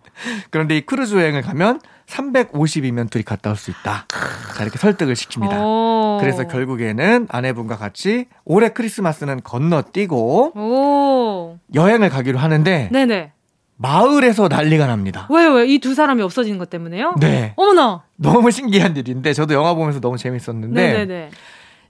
[0.49, 4.07] 그런데 이 크루즈 여행을 가면 350이면 둘이 갔다 올 수 있다.
[4.55, 5.57] 자, 이렇게 설득을 시킵니다.
[5.61, 6.17] 오.
[6.19, 11.57] 그래서 결국에는 아내분과 같이 올해 크리스마스는 건너뛰고 오.
[11.73, 13.31] 여행을 가기로 하는데 네네.
[13.77, 15.27] 마을에서 난리가 납니다.
[15.29, 15.67] 왜요, 왜?
[15.67, 17.15] 이 두 사람이 없어지는 것 때문에요?
[17.19, 17.53] 네.
[17.57, 18.03] 어머나!
[18.15, 21.29] 너무 신기한 일인데, 저도 영화 보면서 너무 재밌었는데, 네네네.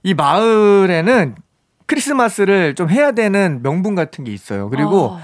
[0.02, 1.34] 이 마을에는
[1.86, 4.68] 크리스마스를 좀 해야 되는 명분 같은 게 있어요.
[4.70, 5.20] 그리고 어.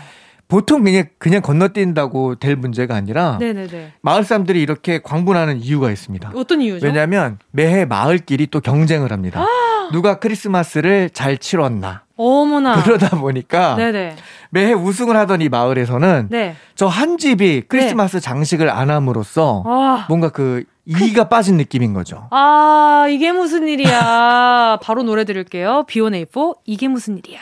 [0.48, 3.94] 보통 그냥 그냥 건너뛴다고 될 문제가 아니라 네네네.
[4.02, 6.32] 마을 사람들이 이렇게 광분하는 이유가 있습니다.
[6.34, 6.86] 어떤 이유죠?
[6.86, 9.40] 왜냐하면 매해 마을끼리 또 경쟁을 합니다.
[9.40, 9.90] 아!
[9.92, 12.02] 누가 크리스마스를 잘 치렀나.
[12.16, 12.82] 어머나.
[12.82, 14.16] 그러다 보니까 네네.
[14.50, 16.54] 매해 우승을 하던 이 마을에서는 네.
[16.76, 18.20] 저한 집이 크리스마스 네.
[18.20, 20.06] 장식을 안 함으로써 아.
[20.08, 22.28] 뭔가 그 이가 빠진 느낌인 거죠.
[22.30, 24.78] 아 이게 무슨 일이야.
[24.82, 25.84] 바로 노래 들을게요.
[25.86, 27.40] 비오네이포 이게 무슨 일이야.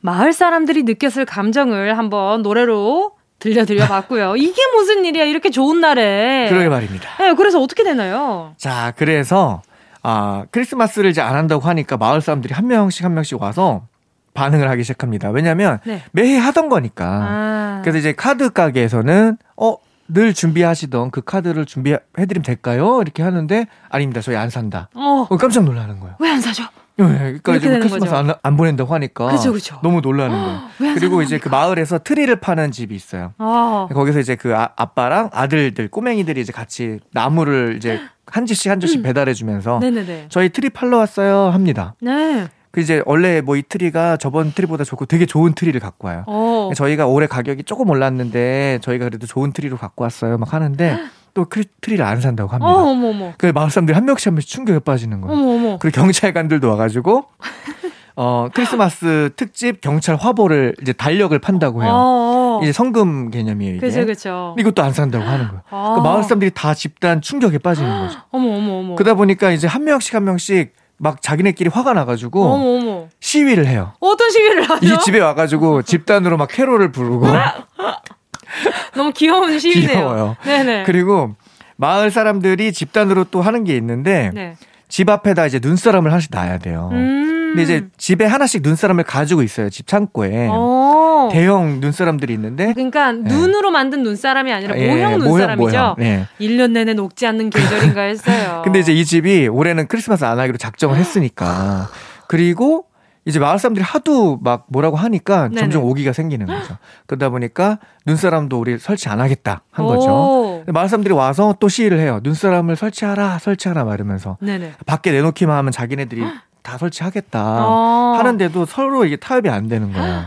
[0.00, 4.36] 마을 사람들이 느꼈을 감정을 한번 노래로 들려드려 봤고요.
[4.38, 5.24] 이게 무슨 일이야.
[5.24, 6.46] 이렇게 좋은 날에.
[6.48, 7.08] 그러게 말입니다.
[7.18, 8.54] 네, 그래서 어떻게 되나요?
[8.56, 9.62] 자, 그래서
[10.02, 13.86] 아, 크리스마스를 이제 안 한다고 하니까 마을 사람들이 한 명씩 한 명씩 와서
[14.34, 15.30] 반응을 하기 시작합니다.
[15.30, 16.02] 왜냐면 네.
[16.12, 17.04] 매해 하던 거니까.
[17.06, 17.80] 아.
[17.82, 19.76] 그래서 이제 카드 가게에서는 어,
[20.08, 23.00] 늘 준비하시던 그 카드를 준비해드리면 될까요?
[23.02, 24.20] 이렇게 하는데 아닙니다.
[24.20, 24.88] 저희 안 산다.
[24.94, 25.26] 어.
[25.30, 26.16] 어 깜짝 놀라는 거예요.
[26.20, 26.64] 왜 안 사죠?
[26.96, 27.06] 네,
[27.42, 29.80] 그러니까 이제 크리스마스 안, 안, 보낸다고 하니까 그쵸, 그쵸.
[29.82, 30.36] 너무 놀라는
[30.78, 30.94] 거예요.
[30.94, 33.32] 그리고 이제 그 마을에서 트리를 파는 집이 있어요.
[33.38, 33.88] 어.
[33.92, 39.00] 거기서 이제 그 아, 아빠랑 아들들 꼬맹이들이 이제 같이 나무를 이제 한 집씩 한 집씩
[39.00, 39.02] 음.
[39.02, 39.80] 배달해 주면서
[40.28, 41.94] 저희 트리 팔러 왔어요 합니다.
[42.00, 42.46] 네.
[42.74, 46.24] 그 이제 원래 뭐 이 트리가 저번 트리보다 좋고 되게 좋은 트리를 갖고 와요.
[46.26, 46.70] 오.
[46.70, 46.74] 어.
[46.74, 50.38] 저희가 올해 가격이 조금 올랐는데 저희가 그래도 좋은 트리로 갖고 왔어요.
[50.38, 50.98] 막 하는데
[51.34, 51.46] 또
[51.80, 52.72] 트리를 안 산다고 합니다.
[52.72, 53.32] 어, 어머, 어머.
[53.38, 55.36] 그 마을 사람들이 한 명씩 한 명씩 충격에 빠지는 거예요.
[55.36, 55.78] 어머, 어머.
[55.78, 57.24] 그리고 경찰관들도 와가지고
[58.16, 61.92] 어 크리스마스 특집 경찰 화보를 이제 달력을 판다고 해요.
[61.92, 62.60] 어어.
[62.62, 63.76] 이제 성금 개념이에요.
[63.76, 63.86] 이게.
[63.86, 64.54] 그죠, 그죠.
[64.58, 65.62] 이것도 안 산다고 하는 거예요.
[65.70, 65.82] 아.
[65.94, 68.18] 그러니까 마을 사람들이 다 집단 충격에 빠지는 거죠.
[68.32, 68.94] 어머, 어머, 어머.
[68.96, 73.08] 그러다 보니까 이제 한 명씩 한 명씩 막 자기네끼리 화가 나가지고 어머, 어머.
[73.20, 73.92] 시위를 해요.
[74.00, 74.86] 어떤 시위를 하죠?
[74.86, 77.26] 이 집에 와가지고 집단으로 막 캐롤을 부르고
[78.94, 79.88] 너무 귀여운 시위네요.
[79.88, 80.36] 귀여워요.
[80.44, 80.84] 네네.
[80.84, 81.34] 그리고
[81.76, 84.56] 마을 사람들이 집단으로 또 하는 게 있는데 네.
[84.88, 86.90] 집 앞에다 이제 눈사람을 하나씩 놔야 돼요.
[86.92, 87.43] 음.
[87.54, 89.70] 근데 이제 집에 하나씩 눈사람을 가지고 있어요.
[89.70, 90.48] 집 창고에.
[90.48, 90.52] 오.
[90.52, 91.28] 어.
[91.30, 92.72] 대형 눈사람들이 있는데.
[92.74, 93.22] 그러니까 네.
[93.22, 95.56] 눈으로 만든 눈사람이 아니라 예, 모형 눈사람이죠.
[95.56, 95.94] 모형, 모형.
[95.98, 96.26] 네.
[96.40, 98.62] 1년 내내 녹지 않는 계절인가 했어요.
[98.66, 101.88] 근데 이제 이 집이 올해는 크리스마스 안 하기로 작정을 했으니까.
[102.28, 102.86] 그리고
[103.24, 105.60] 이제 마을 사람들이 하도 막 뭐라고 하니까 네네.
[105.60, 106.76] 점점 오기가 생기는 거죠.
[107.06, 110.62] 그러다 보니까 눈사람도 우리 설치 안 하겠다 한 거죠.
[110.66, 112.20] 마을 사람들이 와서 또 시위를 해요.
[112.22, 114.38] 눈사람을 설치하라, 설치하라 말하면서.
[114.84, 116.22] 밖에 내놓기만 하면 자기네들이
[116.64, 118.14] 다 설치하겠다 어.
[118.18, 120.24] 하는데도 서로 이게 타협이 안 되는 거예요.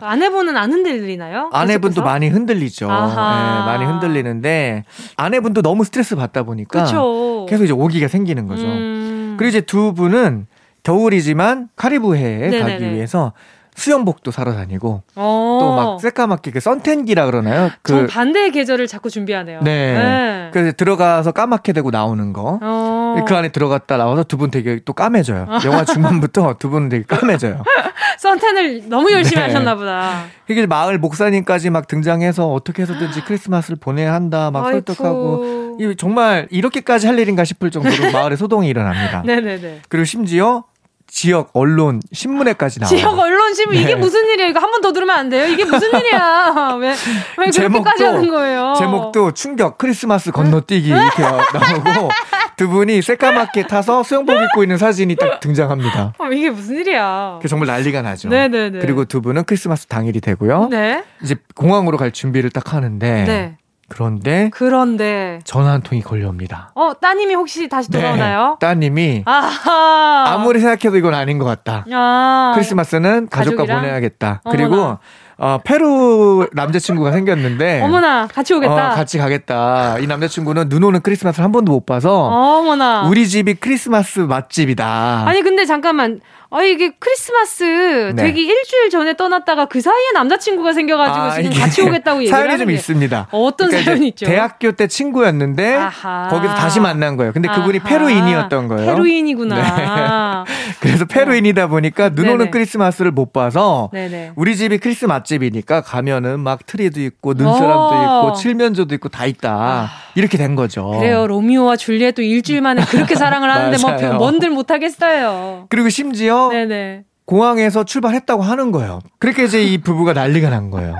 [0.00, 1.50] 아내분은 안 흔들리나요?
[1.52, 2.02] 아내분도 계속해서?
[2.10, 2.86] 많이 흔들리죠.
[2.86, 4.84] 네, 많이 흔들리는데
[5.16, 7.44] 아내분도 너무 스트레스 받다 보니까 그쵸.
[7.50, 8.62] 계속 이제 오기가 생기는 거죠.
[8.64, 9.34] 음.
[9.38, 10.46] 그리고 이제 두 분은
[10.84, 12.72] 겨울이지만 카리브해에 네네네.
[12.72, 13.32] 가기 위해서
[13.76, 15.58] 수영복도 사러 다니고 어.
[15.60, 17.70] 또막 새까맣게 그 선텐기라 그러나요?
[17.82, 19.60] 그 반대의 계절을 자꾸 준비하네요.
[19.62, 19.94] 네.
[19.94, 20.50] 네.
[20.52, 22.58] 그래서 들어가서 까맣게 되고 나오는 거.
[22.62, 23.24] 어.
[23.26, 25.46] 그 안에 들어갔다 나와서 두 분 되게 또 까매져요.
[25.66, 27.62] 영화 중반부터 두 분은 되게 까매져요.
[28.18, 29.46] 선텐을 너무 열심히 네.
[29.46, 30.24] 하셨나 보다.
[30.48, 34.72] 이게 마을 목사님까지 막 등장해서 어떻게 해서든지 크리스마스를 보내야 한다 막 아이쿠.
[34.94, 39.22] 설득하고 이 정말 이렇게까지 할 일인가 싶을 정도로 마을에 소동이 일어납니다.
[39.24, 39.80] 네네네.
[39.88, 40.64] 그리고 심지어
[41.10, 42.96] 지역 언론 신문에까지 나와요.
[42.96, 43.82] 지역 언론 신문 네.
[43.82, 44.46] 이게 무슨 일이야?
[44.46, 45.46] 이거 한 번 더 들으면 안 돼요?
[45.46, 46.76] 이게 무슨 일이야?
[46.80, 46.94] 왜,
[47.38, 48.74] 왜 그렇게까지 하는 거예요?
[48.78, 52.08] 제목도 충격 크리스마스 건너뛰기 이렇게 나오고
[52.56, 56.14] 두 분이 새까맣게 타서 수영복 입고 있는 사진이 딱 등장합니다.
[56.18, 57.40] 어, 이게 무슨 일이야?
[57.48, 58.28] 정말 난리가 나죠.
[58.28, 58.78] 네네네.
[58.78, 60.68] 그리고 두 분은 크리스마스 당일이 되고요.
[60.70, 61.04] 네.
[61.22, 63.56] 이제 공항으로 갈 준비를 딱 하는데 네.
[63.90, 66.70] 그런데 그런데 전화 한 통이 걸려옵니다.
[66.74, 68.56] 어, 따님이 혹시 다시 네, 돌아오나요?
[68.60, 70.24] 네, 따님이 아하.
[70.28, 71.84] 아무리 생각해도 이건 아닌 것 같다.
[71.92, 72.52] 아.
[72.54, 73.82] 크리스마스는 가족과 가족이랑?
[73.82, 74.40] 보내야겠다.
[74.44, 74.56] 어머나.
[74.56, 74.98] 그리고
[75.42, 77.80] 어, 페루 남자친구가 생겼는데.
[77.84, 78.92] 어머나, 같이 오겠다.
[78.92, 79.98] 어, 같이 가겠다.
[79.98, 82.26] 이 남자친구는 눈 오는 크리스마스를 한 번도 못 봐서.
[82.26, 83.08] 어머나.
[83.08, 85.24] 우리 집이 크리스마스 맛집이다.
[85.26, 86.20] 아니, 근데 잠깐만.
[86.52, 88.24] 아 이게 크리스마스 네.
[88.24, 92.70] 되기 일주일 전에 떠났다가 그 사이에 남자친구가 생겨가지고 아, 지금 같이 오겠다고 얘기를 사연이 좀
[92.72, 93.28] 있습니다.
[93.30, 94.26] 어떤 그러니까 사연이 있죠?
[94.26, 96.28] 대학교 때 친구였는데 아하.
[96.28, 97.32] 거기서 다시 만난 거예요.
[97.32, 97.88] 근데 그분이 아하.
[97.88, 98.86] 페루인이었던 거예요.
[98.86, 100.44] 페루인이구나.
[100.46, 100.52] 네.
[100.80, 102.50] 그래서 페루인이다 보니까 눈 오는 네네.
[102.50, 104.32] 크리스마스를 못 봐서 네네.
[104.34, 109.50] 우리 집이 크리스마스 맛집이니까 가면은 막 트리도 있고 눈사람도 있고 칠면조도 있고 다 있다.
[109.52, 109.88] 아.
[110.14, 110.90] 이렇게 된 거죠.
[110.98, 111.26] 그래요.
[111.26, 115.66] 로미오와 줄리엣도 일주일 만에 그렇게 사랑을 하는데 뭐 뭔들 못 하겠어요.
[115.68, 117.04] 그리고 심지어 네네.
[117.24, 118.98] 공항에서 출발했다고 하는 거예요.
[119.20, 120.96] 그렇게 이제 이 부부가 난리가 난 거예요.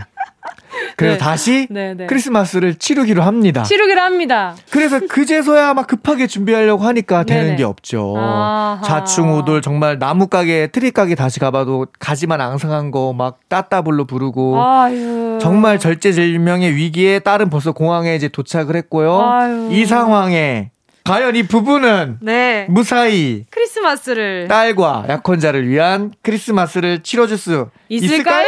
[1.01, 1.19] 그래서 네.
[1.19, 1.95] 다시 네네.
[2.05, 2.07] 네.
[2.07, 3.63] 크리스마스를 치르기로 합니다.
[3.63, 4.55] 치르기로 합니다.
[4.71, 7.57] 그래서 그제서야 막 급하게 준비하려고 하니까 되는 네네.
[7.57, 8.15] 게 없죠.
[8.17, 8.81] 아하.
[8.85, 15.39] 좌충우돌 정말 나무 가게, 트리 가게 다시 가봐도 가지만 앙상한 거 막 따따블로 부르고 아유.
[15.41, 19.21] 정말 절제절명의 위기에 딸은 벌써 공항에 이제 도착을 했고요.
[19.21, 19.69] 아유.
[19.73, 20.71] 이 상황에
[21.05, 22.67] 과연 이 부부는 네.
[22.69, 28.15] 무사히 크리스마스를 딸과 약혼자를 위한 크리스마스를 치러줄 수 있을까요?
[28.15, 28.47] 있을까요?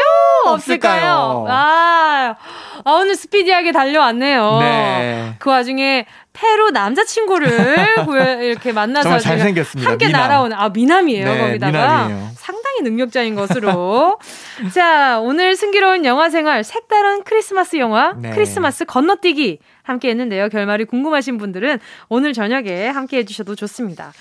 [0.51, 1.47] 없을까요?
[1.49, 2.35] 아,
[2.85, 4.59] 아, 오늘 스피디하게 달려왔네요.
[4.61, 5.35] 네.
[5.39, 7.77] 그 와중에 페루 남자친구를
[8.43, 9.11] 이렇게 만나서.
[9.85, 10.23] 함께 미남.
[10.23, 12.29] 날아오는 아 미남이에요 네, 거기다가 미남이에요.
[12.35, 14.19] 상당히 능력자인 것으로
[14.75, 18.31] 자 오늘 승기로운 영화 생활 색다른 크리스마스 영화 네.
[18.31, 21.79] 크리스마스 건너뛰기 함께 했는데요 결말이 궁금하신 분들은
[22.09, 24.13] 오늘 저녁에 함께 해주셔도 좋습니다.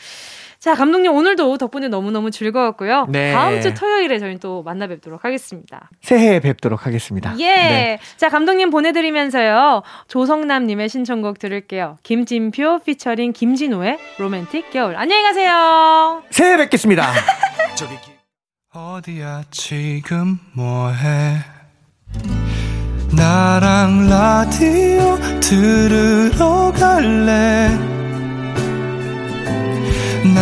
[0.61, 3.07] 자, 감독님 오늘도 덕분에 너무너무 즐거웠고요.
[3.09, 3.33] 네.
[3.33, 5.89] 다음 주 토요일에 저희 또 만나 뵙도록 하겠습니다.
[6.01, 7.33] 새해에 뵙도록 하겠습니다.
[7.39, 7.47] 예.
[7.55, 7.99] 네.
[8.15, 9.81] 자, 감독님 보내드리면서요.
[10.07, 11.97] 조성남님의 신청곡 들을게요.
[12.03, 14.97] 김진표 피처링 김진호의 로맨틱 겨울.
[14.97, 16.21] 안녕히 가세요.
[16.29, 17.11] 새해 뵙겠습니다.
[18.73, 21.37] 어디야 지금 뭐해
[23.17, 27.90] 나랑 라디오 들으러 갈래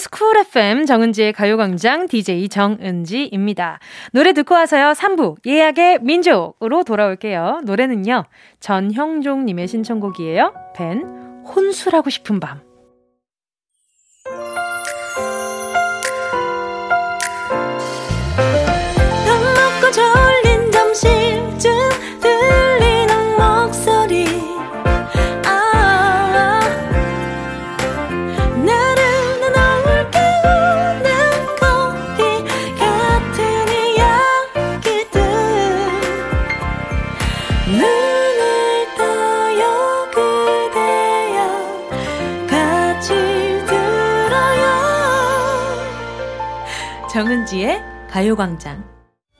[0.00, 3.80] KBS 쿨 FM 정은지의 가요광장 DJ 정은지입니다.
[4.12, 4.92] 노래 듣고 와서요.
[4.92, 7.60] 3부 예약의 민족으로 돌아올게요.
[7.64, 8.24] 노래는요.
[8.60, 10.54] 전형종님의 신청곡이에요.
[10.74, 11.04] 벤
[11.44, 12.69] 혼술하고 싶은 밤.
[47.12, 48.84] 정은지의 가요광장.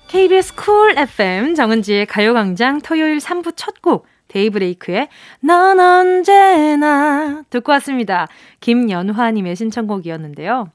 [0.09, 5.09] KBS 쿨 FM 정은지의 가요광장 토요일 3부 첫 곡, 데이브레이크의
[5.41, 8.27] 넌 언제나 듣고 왔습니다.
[8.59, 10.73] 김연화님의 신청곡이었는데요.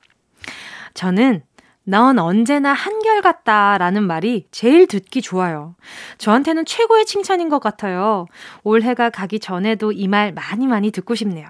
[0.93, 1.43] 저는
[1.83, 5.75] 넌 언제나 한결같다 라는 말이 제일 듣기 좋아요.
[6.17, 8.25] 저한테는 최고의 칭찬인 것 같아요.
[8.63, 11.45] 올해가 가기 전에도 이 말 많이 많이 듣고 싶네요.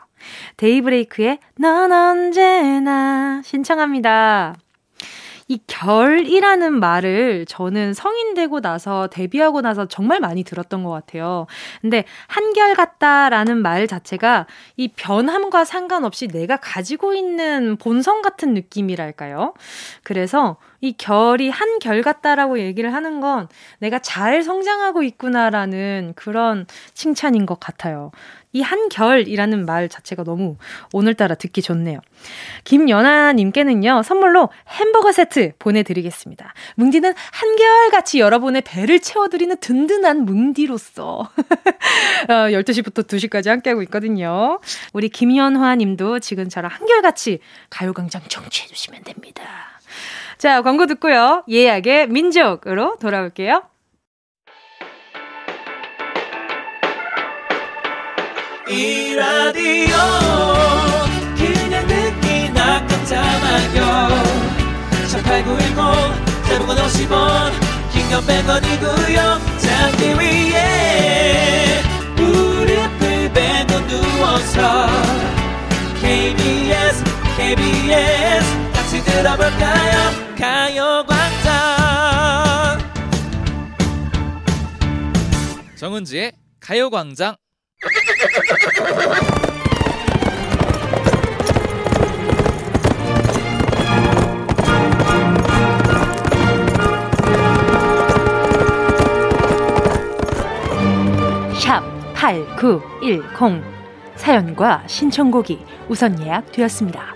[0.58, 4.56] 데이브레이크의 넌 언제나 신청합니다.
[5.48, 11.46] 이 결이라는 말을 저는 성인 되고 나서 데뷔하고 나서 정말 많이 들었던 것 같아요.
[11.82, 19.54] 근데 한결 같다라는 말 자체가 이 변함과 상관없이 내가 가지고 있는 본성 같은 느낌이랄까요?
[20.04, 23.48] 그래서 이 결이 한 결 같다라고 얘기를 하는 건
[23.80, 28.12] 내가 잘 성장하고 있구나라는 그런 칭찬인 것 같아요.
[28.54, 30.56] 이 한결이라는 말 자체가 너무
[30.94, 32.00] 오늘따라 듣기 좋네요.
[32.64, 36.54] 김연아님께는요, 선물로 햄버거 세트 보내드리겠습니다.
[36.76, 41.20] 뭉디는 한결같이 여러분의 배를 채워드리는 든든한 뭉디로서
[42.30, 44.60] 어, 12시부터 2시까지 함께하고 있거든요.
[44.94, 49.75] 우리 김연화 님도 지금처럼 한결같이 가요광장 청취해주시면 됩니다.
[50.38, 51.44] 자, 광고 듣고요.
[51.50, 53.64] 예약의 민족으로 돌아올게요.
[58.68, 59.96] 이 라디오
[61.38, 64.24] 그냥 듣기나 깜짝마요
[65.12, 67.52] 18910 대목원 50원
[67.92, 71.80] 긴건 100원이고요 잠기 위에
[72.16, 74.88] 무릎을 베고 누워서
[76.02, 77.04] KBS
[77.38, 81.54] KBS 같이 들어볼까요 가요광장.
[85.76, 87.36] 정은지의 가요광장.
[101.58, 101.82] 샵
[102.14, 103.64] 8910
[104.16, 107.16] 사연과 신청곡이 우선 예약되었습니다.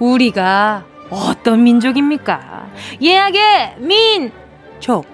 [0.00, 2.66] 우리가 어떤 민족입니까?
[3.00, 5.06] 예약의 민족!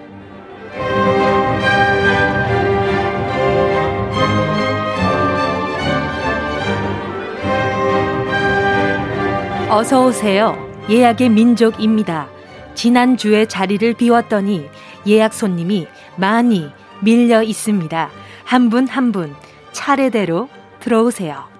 [9.69, 10.57] 어서 오세요.
[10.89, 12.27] 예약의 민족입니다.
[12.75, 14.69] 지난주에 자리를 비웠더니
[15.07, 16.69] 예약 손님이 많이
[17.01, 18.09] 밀려 있습니다.
[18.43, 19.33] 한 분 한분
[19.71, 20.49] 차례대로
[20.81, 21.50] 들어오세요.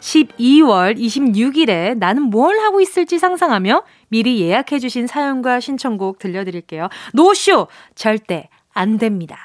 [0.00, 6.88] 12월 26일에 나는 뭘 하고 있을지 상상하며 미리 예약해주신 사연과 신청곡 들려드릴게요.
[7.12, 7.68] 노쇼!
[7.94, 9.36] 절대 안 됩니다.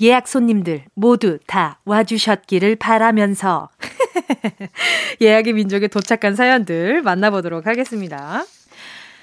[0.00, 3.70] 예약 손님들 모두 다 와주셨기를 바라면서
[5.20, 8.44] 예약의 민족에 도착한 사연들 만나보도록 하겠습니다.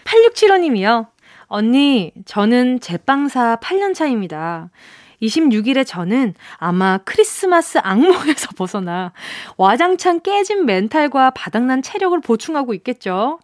[0.05, 1.07] 8675님이요.
[1.47, 4.69] 언니, 저는 제빵사 8년 차입니다.
[5.21, 9.13] 26일에 저는 아마 크리스마스 악몽에서 벗어나
[9.57, 13.39] 와장창 깨진 멘탈과 바닥난 체력을 보충하고 있겠죠.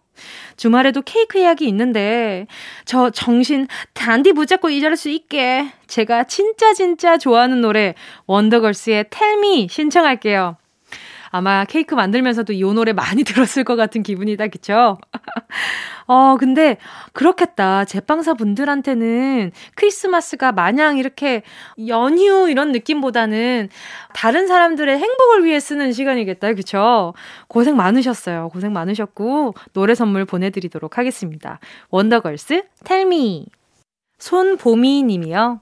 [0.56, 2.46] 주말에도 케이크 예약이 있는데
[2.84, 7.94] 저 정신 단디 붙잡고 이 자릴 수 있게 제가 진짜 진짜 좋아하는 노래
[8.26, 10.56] 원더걸스의 텔미 신청할게요.
[11.30, 14.98] 아마 케이크 만들면서도 이 노래 많이 들었을 것 같은 기분이다, 그쵸?
[16.06, 16.78] 어, 근데
[17.12, 17.84] 그렇겠다.
[17.84, 21.42] 제빵사 분들한테는 크리스마스가 마냥 이렇게
[21.86, 23.68] 연휴 이런 느낌보다는
[24.14, 27.12] 다른 사람들의 행복을 위해 쓰는 시간이겠다, 그쵸?
[27.48, 28.48] 고생 많으셨어요.
[28.50, 31.60] 고생 많으셨고, 노래 선물 보내드리도록 하겠습니다.
[31.90, 33.46] 원더걸스, 텔미.
[34.18, 35.60] 손보미 님이요.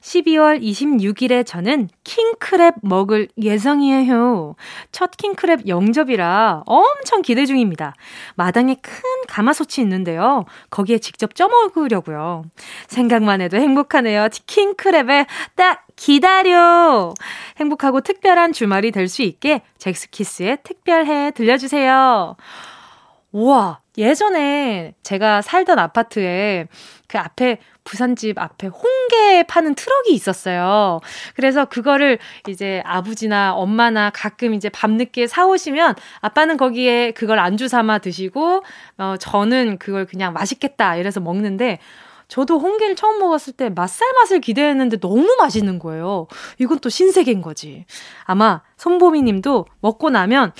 [0.00, 4.54] 12월 26일에 저는 킹크랩 먹을 예정이에요.
[4.92, 7.94] 첫 킹크랩 영접이라 엄청 기대 중입니다.
[8.36, 10.44] 마당에 큰 가마솥이 있는데요.
[10.70, 12.44] 거기에 직접 쪄먹으려고요.
[12.86, 14.28] 생각만 해도 행복하네요.
[14.28, 17.12] 킹크랩에 딱 기다려!
[17.58, 22.36] 행복하고 특별한 주말이 될 수 있게 젝스키스의 특별해 들려주세요.
[23.32, 26.66] 우와, 예전에 제가 살던 아파트에
[27.08, 31.00] 그 앞에 부산집 앞에 홍게 파는 트럭이 있었어요.
[31.34, 38.62] 그래서 그거를 이제 아버지나 엄마나 가끔 이제 밤늦게 사오시면 아빠는 거기에 그걸 안주 삼아 드시고
[38.98, 41.78] 어 저는 그걸 그냥 맛있겠다 이래서 먹는데
[42.28, 46.26] 저도 홍게를 처음 먹었을 때 맛살 맛을 기대했는데 너무 맛있는 거예요.
[46.58, 47.86] 이건 또 신세계인 거지.
[48.24, 50.52] 아마 손보미 님도 먹고 나면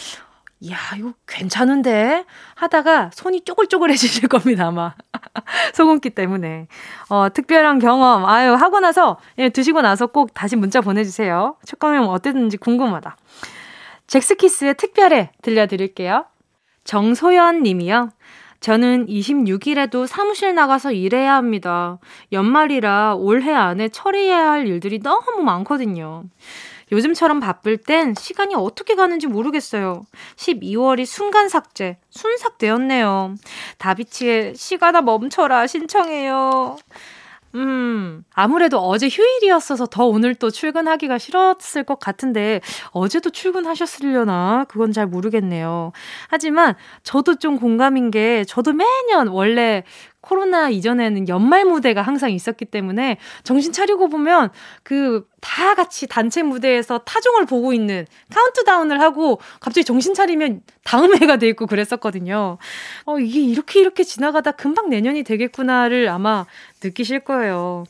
[0.70, 2.24] 야, 이거 괜찮은데?
[2.56, 4.94] 하다가 손이 쪼글쪼글해지실 겁니다, 아마.
[5.74, 6.66] 소금기 때문에.
[7.08, 11.56] 어, 특별한 경험, 아유, 하고 나서, 예, 드시고 나서 꼭 다시 문자 보내주세요.
[11.64, 13.16] 첫 경험 어땠는지 궁금하다.
[14.08, 16.24] 잭스키스의 특별해 들려드릴게요.
[16.84, 18.10] 정소연 님이요.
[18.60, 21.98] 저는 26일에도 사무실 나가서 일해야 합니다.
[22.32, 26.24] 연말이라 올해 안에 처리해야 할 일들이 너무 많거든요.
[26.92, 30.06] 요즘처럼 바쁠 땐 시간이 어떻게 가는지 모르겠어요.
[30.36, 33.34] 12월이 순간 삭제, 순삭되었네요.
[33.78, 36.76] 다비치의 시간아 멈춰라 신청해요.
[37.54, 42.60] 음, 아무래도 어제 휴일이었어서 더 오늘 또 출근하기가 싫었을 것 같은데,
[42.90, 44.66] 어제도 출근하셨으려나?
[44.68, 45.92] 그건 잘 모르겠네요.
[46.28, 46.74] 하지만,
[47.04, 49.82] 저도 좀 공감인 게, 저도 매년 원래
[50.20, 54.50] 코로나 이전에는 연말 무대가 항상 있었기 때문에 정신 차리고 보면
[54.82, 61.36] 그 다 같이 단체 무대에서 타종을 보고 있는 카운트다운을 하고 갑자기 정신 차리면 다음 해가
[61.36, 62.58] 돼 있고 그랬었거든요.
[63.04, 66.46] 어, 이게 이렇게 이렇게 지나가다 금방 내년이 되겠구나를 아마
[66.82, 67.84] 느끼실 거예요.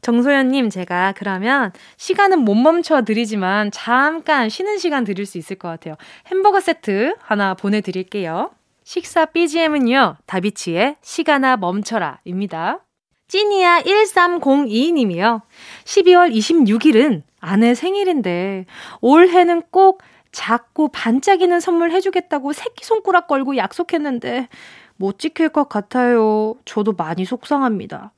[0.00, 5.96] 정소연님, 제가 그러면 시간은 못 멈춰 드리지만 잠깐 쉬는 시간 드릴 수 있을 것 같아요.
[6.26, 8.50] 햄버거 세트 하나 보내드릴게요.
[8.88, 12.86] 식사 BGM은요, 다비치의 시간아 멈춰라 입니다.
[13.26, 15.42] 찐이야 1302님이요.
[15.84, 18.64] 12월 26일은 아내 생일인데
[19.02, 20.00] 올해는 꼭
[20.32, 24.48] 작고 반짝이는 선물 해주겠다고 새끼 손가락 걸고 약속했는데
[24.96, 26.54] 못 지킬 것 같아요.
[26.64, 28.12] 저도 많이 속상합니다.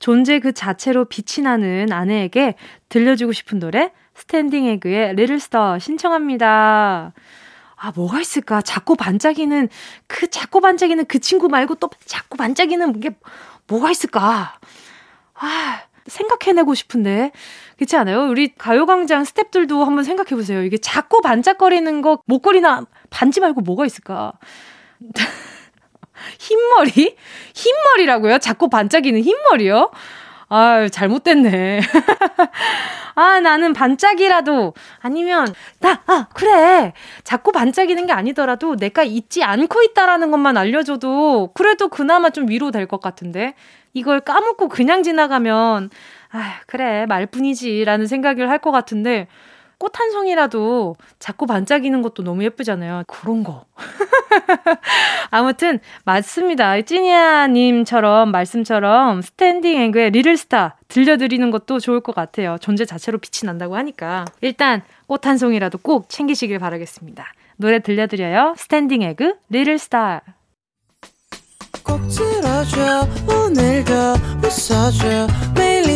[0.00, 2.56] 존재 그 자체로 빛이 나는 아내에게
[2.88, 7.12] 들려주고 싶은 노래 스탠딩 에그의 Little Star 신청합니다.
[7.76, 8.62] 아, 뭐가 있을까?
[8.62, 9.68] 작고 반짝이는
[10.06, 13.10] 그 작고 반짝이는 그 친구 말고 또 작고 반짝이는 게
[13.66, 14.58] 뭐가 있을까?
[15.34, 17.32] 아, 생각해내고 싶은데.
[17.76, 18.28] 그렇지 않아요?
[18.28, 20.62] 우리 가요광장 스탭들도 한번 생각해보세요.
[20.62, 24.32] 이게 작고 반짝거리는 거, 목걸이나 반지 말고 뭐가 있을까?
[26.38, 27.16] 흰머리?
[27.54, 28.38] 흰머리라고요?
[28.38, 29.90] 자꾸 반짝이는 흰머리요?
[30.48, 31.80] 아유, 잘못됐네.
[33.14, 35.46] 아, 나는 반짝이라도, 아니면,
[35.80, 36.92] 나, 아, 그래.
[37.24, 43.00] 작고 반짝이는 게 아니더라도 내가 잊지 않고 있다라는 것만 알려줘도, 그래도 그나마 좀 위로될 것
[43.00, 43.54] 같은데.
[43.94, 45.90] 이걸 까먹고 그냥 지나가면,
[46.32, 47.84] 아, 그래, 말뿐이지.
[47.84, 49.28] 라는 생각을 할 것 같은데,
[49.78, 53.04] 꽃 한 송이라도 작고 반짝이는 것도 너무 예쁘잖아요.
[53.06, 53.64] 그런 거.
[55.30, 56.80] 아무튼, 맞습니다.
[56.80, 62.56] 찐이야님처럼, 말씀처럼 스탠딩 에그의 Little Star 들려드리는 것도 좋을 것 같아요.
[62.60, 64.24] 존재 자체로 빛이 난다고 하니까.
[64.40, 67.26] 일단, 꽃 한 송이라도 꼭 챙기시길 바라겠습니다.
[67.56, 68.54] 노래 들려드려요.
[68.56, 70.22] 스탠딩 에그, Little Star.
[71.84, 73.92] 꼭 들어줘, 오늘도
[74.42, 75.86] 웃어줘, 매일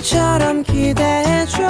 [0.00, 1.62] 1일처럼 기대해줘.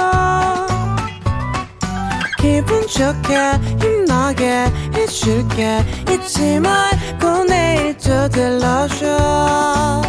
[2.41, 3.37] 기분 좋게
[3.79, 4.65] 힘나게
[4.95, 5.77] 해줄게
[6.09, 10.01] 잊지 말고 내일 또 들러줘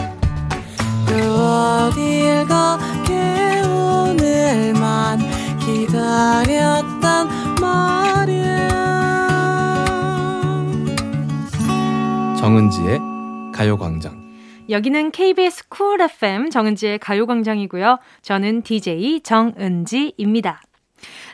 [1.07, 5.19] 또 어딜 가게 오늘만
[5.61, 7.29] 기다렸단
[7.61, 8.69] 말이야
[12.41, 12.99] 정은지의
[13.55, 14.23] 가요광장
[14.71, 17.99] 여기는 KBS 쿨 FM 정은지의 가요광장이고요.
[18.23, 20.63] 저는 DJ 정은지입니다.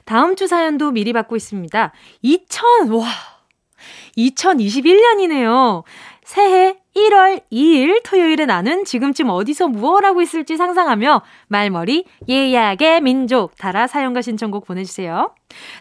[0.04, 1.92] 다음 주 사연도 미리 받고 있습니다.
[2.22, 3.06] 2000, 와.
[4.16, 5.82] 2021년이네요.
[6.24, 13.86] 새해 1월 2일 토요일에 나는 지금쯤 어디서 무엇 하고 있을지 상상하며 말머리 예약의 민족 달아
[13.86, 15.32] 사연과 신청곡 보내주세요.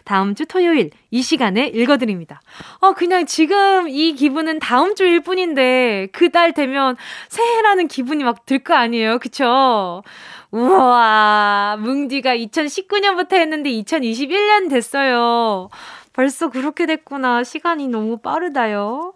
[0.04, 2.40] 다음 주 토요일 이 시간에 읽어드립니다.
[2.80, 6.96] 어, 그냥 지금 이 기분은 다음 주일 뿐인데 그달 되면
[7.28, 9.18] 새해라는 기분이 막 들 거 아니에요.
[9.18, 10.02] 그쵸?
[10.50, 15.68] 우와, 뭉디가 2019년부터 했는데 2021년 됐어요.
[16.12, 17.44] 벌써 그렇게 됐구나.
[17.44, 19.14] 시간이 너무 빠르다요.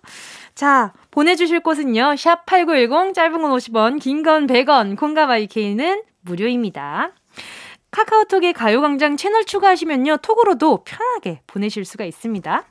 [0.55, 2.17] 자, 보내주실 곳은요.
[2.17, 7.13] 샵 8910, 짧은 건 50원, 긴 건 100원, 콩가바이케이는 무료입니다.
[7.91, 10.19] 카카오톡에 가요광장 채널 추가하시면요.
[10.19, 12.65] 톡으로도 편하게 보내실 수가 있습니다.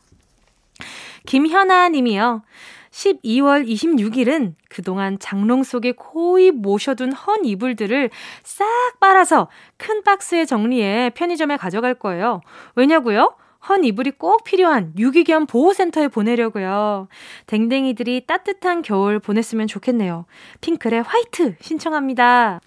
[1.26, 2.44] 김현아 님이요.
[2.92, 8.10] 12월 26일은 그동안 장롱 속에 고이 모셔둔 헌 이불들을
[8.44, 8.66] 싹
[9.00, 12.42] 빨아서 큰 박스에 정리해 편의점에 가져갈 거예요.
[12.76, 13.36] 왜냐고요?
[13.70, 17.08] 헌 이불이 꼭 필요한 유기견 보호센터에 보내려고요.
[17.46, 20.26] 댕댕이들이 따뜻한 겨울 보냈으면 좋겠네요.
[20.62, 22.60] 핑클의 화이트 신청합니다.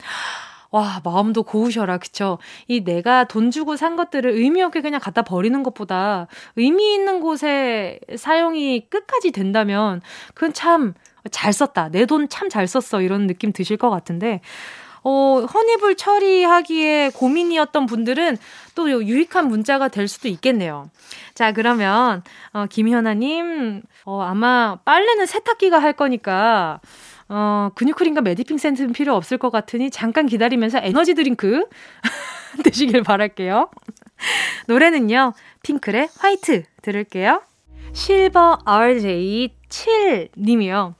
[0.75, 2.39] 와, 마음도 고우셔라, 그쵸?
[2.67, 8.01] 이 내가 돈 주고 산 것들을 의미 없게 그냥 갖다 버리는 것보다 의미 있는 곳에
[8.17, 10.01] 사용이 끝까지 된다면
[10.35, 10.95] 그건 참
[11.31, 11.89] 잘 썼다.
[11.91, 13.01] 내 돈 참 잘 썼어.
[13.01, 14.41] 이런 느낌 드실 것 같은데.
[15.07, 18.39] 어, 허니불 처리하기에 고민이었던 분들은
[18.75, 20.89] 또 유익한 문자가 될 수도 있겠네요.
[21.35, 22.23] 자, 그러면,
[22.55, 26.81] 어, 김현아님, 어, 아마 빨래는 세탁기가 할 거니까,
[27.29, 31.67] 어, 근육크림과 메디핑 세트는 필요 없을 것 같으니 잠깐 기다리면서 에너지 드링크
[32.63, 33.71] 드시길 바랄게요.
[34.67, 37.43] 노래는요, 핑클의 White 들을게요.
[37.93, 40.95] 실버 RJ 7님이요.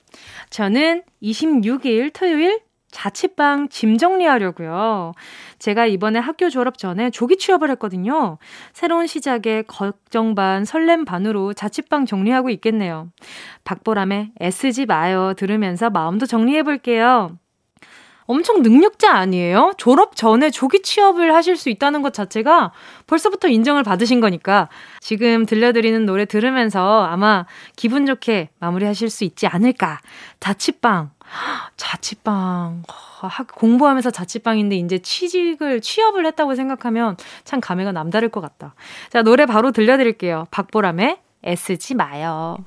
[0.51, 2.61] 저는 26일 토요일
[2.95, 5.13] 자취방 짐 정리하려고요.
[5.59, 8.39] 제가 이번에 학교 졸업 전에 조기 취업을 했거든요.
[8.73, 13.11] 새로운 시작에 걱정 반 설렘 반으로 자취방 정리하고 있겠네요.
[13.65, 17.37] 박보람의 애쓰지 마요 들으면서 마음도 정리해 볼게요.
[18.27, 19.73] 엄청 능력자 아니에요?
[19.77, 22.73] 졸업 전에 조기 취업을 하실 수 있다는 것 자체가
[23.07, 24.69] 벌써부터 인정을 받으신 거니까
[25.01, 27.45] 지금 들려드리는 노래 들으면서 아마
[27.77, 30.01] 기분 좋게 마무리하실 수 있지 않을까.
[30.41, 31.11] 자취방.
[31.77, 32.83] 자취방.
[33.55, 38.75] 공부하면서 자취방인데 이제 취직을, 취업을 했다고 생각하면 참 감회가 남다를 것 같다.
[39.11, 40.47] 자, 노래 바로 들려드릴게요.
[40.51, 42.59] 박보람의 애쓰지 마요.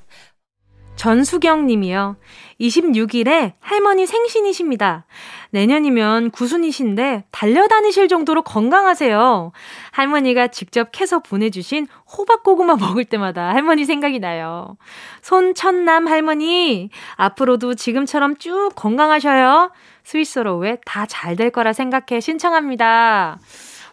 [0.98, 2.16] 전수경 님이요.
[2.60, 5.06] 26일에 할머니 생신이십니다.
[5.50, 9.52] 내년이면 구순이신데 달려다니실 정도로 건강하세요.
[9.92, 11.86] 할머니가 직접 캐서 보내주신
[12.16, 14.76] 호박고구마 먹을 때마다 할머니 생각이 나요.
[15.22, 19.70] 손천남 할머니, 앞으로도 지금처럼 쭉 건강하셔요.
[20.04, 23.38] 스위스로우에 다 잘 될 거라 생각해 신청합니다.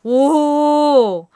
[0.08, 1.28] 오,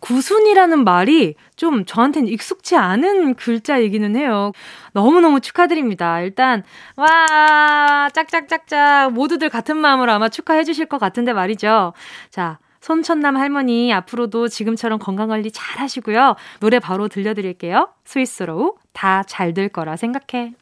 [0.00, 4.50] 구순이라는 말이 좀 저한테는 익숙치 않은 글자이기는 해요.
[4.96, 6.22] 너무너무 축하드립니다.
[6.22, 6.62] 일단,
[6.96, 9.12] 와, 짝짝짝짝.
[9.12, 11.92] 모두들 같은 마음으로 아마 축하해 주실 것 같은데 말이죠.
[12.30, 16.36] 자, 손천남 할머니 앞으로도 지금처럼 건강관리 잘 하시고요.
[16.60, 17.90] 노래 바로 들려드릴게요.
[18.06, 20.54] 스위스로우 다 잘 될 거라 생각해.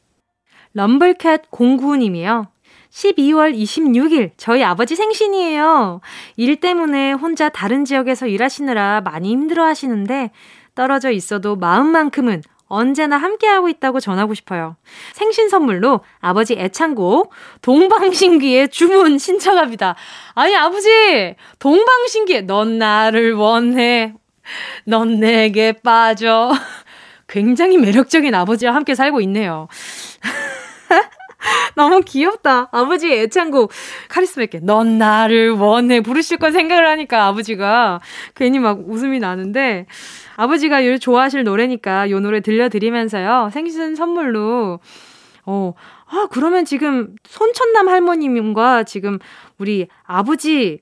[0.72, 2.48] 럼블캣 09님이요.
[2.90, 6.00] 12월 26일 저희 아버지 생신이에요.
[6.36, 10.32] 일 때문에 혼자 다른 지역에서 일하시느라 많이 힘들어 하시는데
[10.74, 12.42] 떨어져 있어도 마음만큼은
[12.74, 14.76] 언제나 함께하고 있다고 전하고 싶어요.
[15.12, 19.94] 생신 선물로 아버지 애창곡 동방신기의 주문 신청합니다.
[20.34, 24.14] 아니 아버지 동방신기 넌 나를 원해
[24.84, 26.52] 넌 내게 빠져
[27.28, 29.68] 굉장히 매력적인 아버지와 함께 살고 있네요.
[31.74, 32.68] 너무 귀엽다.
[32.72, 33.70] 아버지 애창곡
[34.08, 38.00] 카리스마 있게 넌 나를 원해 부르실 건 생각을 하니까 아버지가
[38.34, 39.86] 괜히 막 웃음이 나는데
[40.36, 43.50] 아버지가 요 좋아하실 노래니까 요 노래 들려드리면서요.
[43.52, 44.80] 생신 선물로
[45.46, 45.74] 어,
[46.06, 49.18] 아, 그러면 지금 손천남 할머님과 지금
[49.58, 50.80] 우리 아버지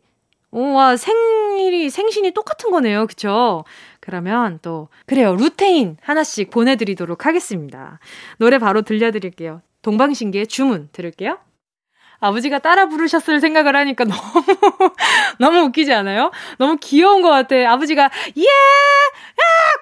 [0.52, 3.06] 어, 와, 생일이, 생신이 똑같은 거네요.
[3.06, 3.64] 그쵸?
[4.00, 5.34] 그러면 또, 그래요.
[5.34, 7.98] 루테인 하나씩 보내 드리도록 하겠습니다.
[8.36, 9.62] 노래 바로 들려 드릴게요.
[9.82, 11.38] 동방신기의 주문 들을게요.
[12.22, 14.20] 아버지가 따라 부르셨을 생각을 하니까 너무,
[15.38, 16.30] 너무 웃기지 않아요?
[16.56, 17.56] 너무 귀여운 것 같아.
[17.72, 18.42] 아버지가, 예!
[18.42, 18.46] 야!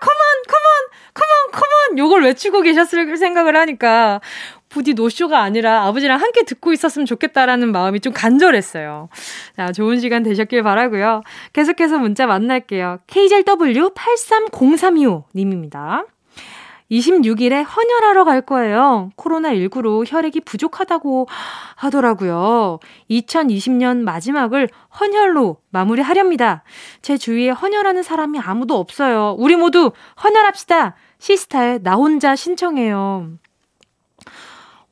[0.00, 0.18] 컴온!
[0.48, 0.64] 컴온!
[1.12, 1.50] 컴온!
[1.52, 1.98] 컴온!
[1.98, 4.22] 요걸 외치고 계셨을 생각을 하니까,
[4.70, 9.10] 부디 노쇼가 아니라 아버지랑 함께 듣고 있었으면 좋겠다라는 마음이 좀 간절했어요.
[9.56, 11.20] 자, 좋은 시간 되셨길 바라고요.
[11.52, 13.00] 계속해서 문자 만날게요.
[13.06, 16.06] KJW830325 님입니다.
[16.90, 19.10] 26일에 헌혈하러 갈 거예요.
[19.16, 21.28] 코로나19로 혈액이 부족하다고
[21.76, 22.80] 하더라고요.
[23.10, 24.68] 2020년 마지막을
[24.98, 26.64] 헌혈로 마무리하렵니다.
[27.02, 29.36] 제 주위에 헌혈하는 사람이 아무도 없어요.
[29.38, 30.96] 우리 모두 헌혈합시다.
[31.18, 33.30] 시스타의 나 혼자 신청해요.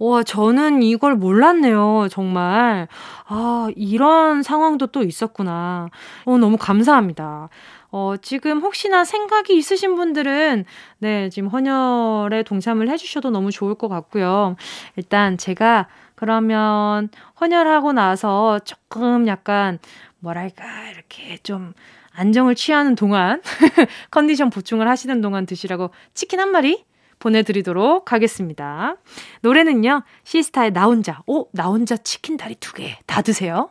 [0.00, 2.06] 와, 저는 이걸 몰랐네요.
[2.10, 2.86] 정말.
[3.26, 5.88] 아, 이런 상황도 또 있었구나.
[6.24, 7.48] 어, 너무 감사합니다.
[7.90, 10.64] 어, 지금 혹시나 생각이 있으신 분들은,
[10.98, 14.56] 네, 지금 헌혈에 동참을 해주셔도 너무 좋을 것 같고요.
[14.96, 17.08] 일단 제가 그러면
[17.40, 19.78] 헌혈하고 나서 조금 약간,
[20.18, 21.72] 뭐랄까, 이렇게 좀
[22.12, 23.40] 안정을 취하는 동안,
[24.10, 26.84] 컨디션 보충을 하시는 동안 드시라고 치킨 한 마리
[27.20, 28.96] 보내드리도록 하겠습니다.
[29.40, 31.22] 노래는요, 시스타의 나 혼자.
[31.26, 32.98] 오, 나 혼자 치킨 다리 두 개.
[33.06, 33.70] 다 드세요.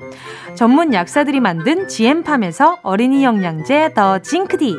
[0.55, 4.77] 전문 약사들이 만든 지엠팜에서 어린이 영양제 더 징크디,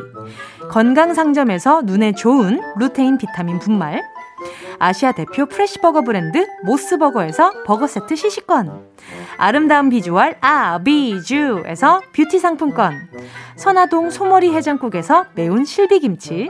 [0.69, 4.01] 건강상점에서 눈에 좋은 루테인 비타민 분말,
[4.79, 8.93] 아시아 대표 프레시버거 브랜드 모스버거에서 버거 세트 시식권,
[9.37, 12.93] 아름다운 비주얼 아비주에서 뷰티 상품권,
[13.55, 16.49] 선화동 소머리 해장국에서 매운 실비김치,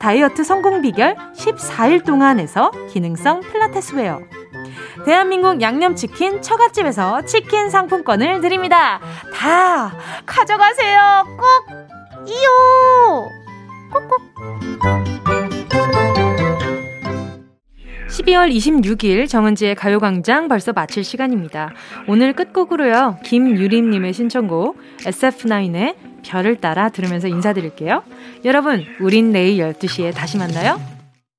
[0.00, 4.20] 다이어트 성공 비결 14일 동안에서 기능성 필라테스 웨어,
[5.04, 8.98] 대한민국 양념치킨 처갓집에서 치킨 상품권을 드립니다.
[9.34, 9.92] 다
[10.26, 11.24] 가져가세요.
[11.38, 13.28] 꼭 이요.
[13.92, 14.20] 꼭꼭.
[18.10, 21.72] 12월 26일 정은지의 가요광장 벌써 마칠 시간입니다.
[22.08, 23.18] 오늘 끝곡으로요.
[23.24, 25.94] 김유림님의 신청곡 SF9의
[26.24, 28.02] 별을 따라 들으면서 인사드릴게요.
[28.44, 30.99] 여러분, 우린 내일 12시에 다시 만나요.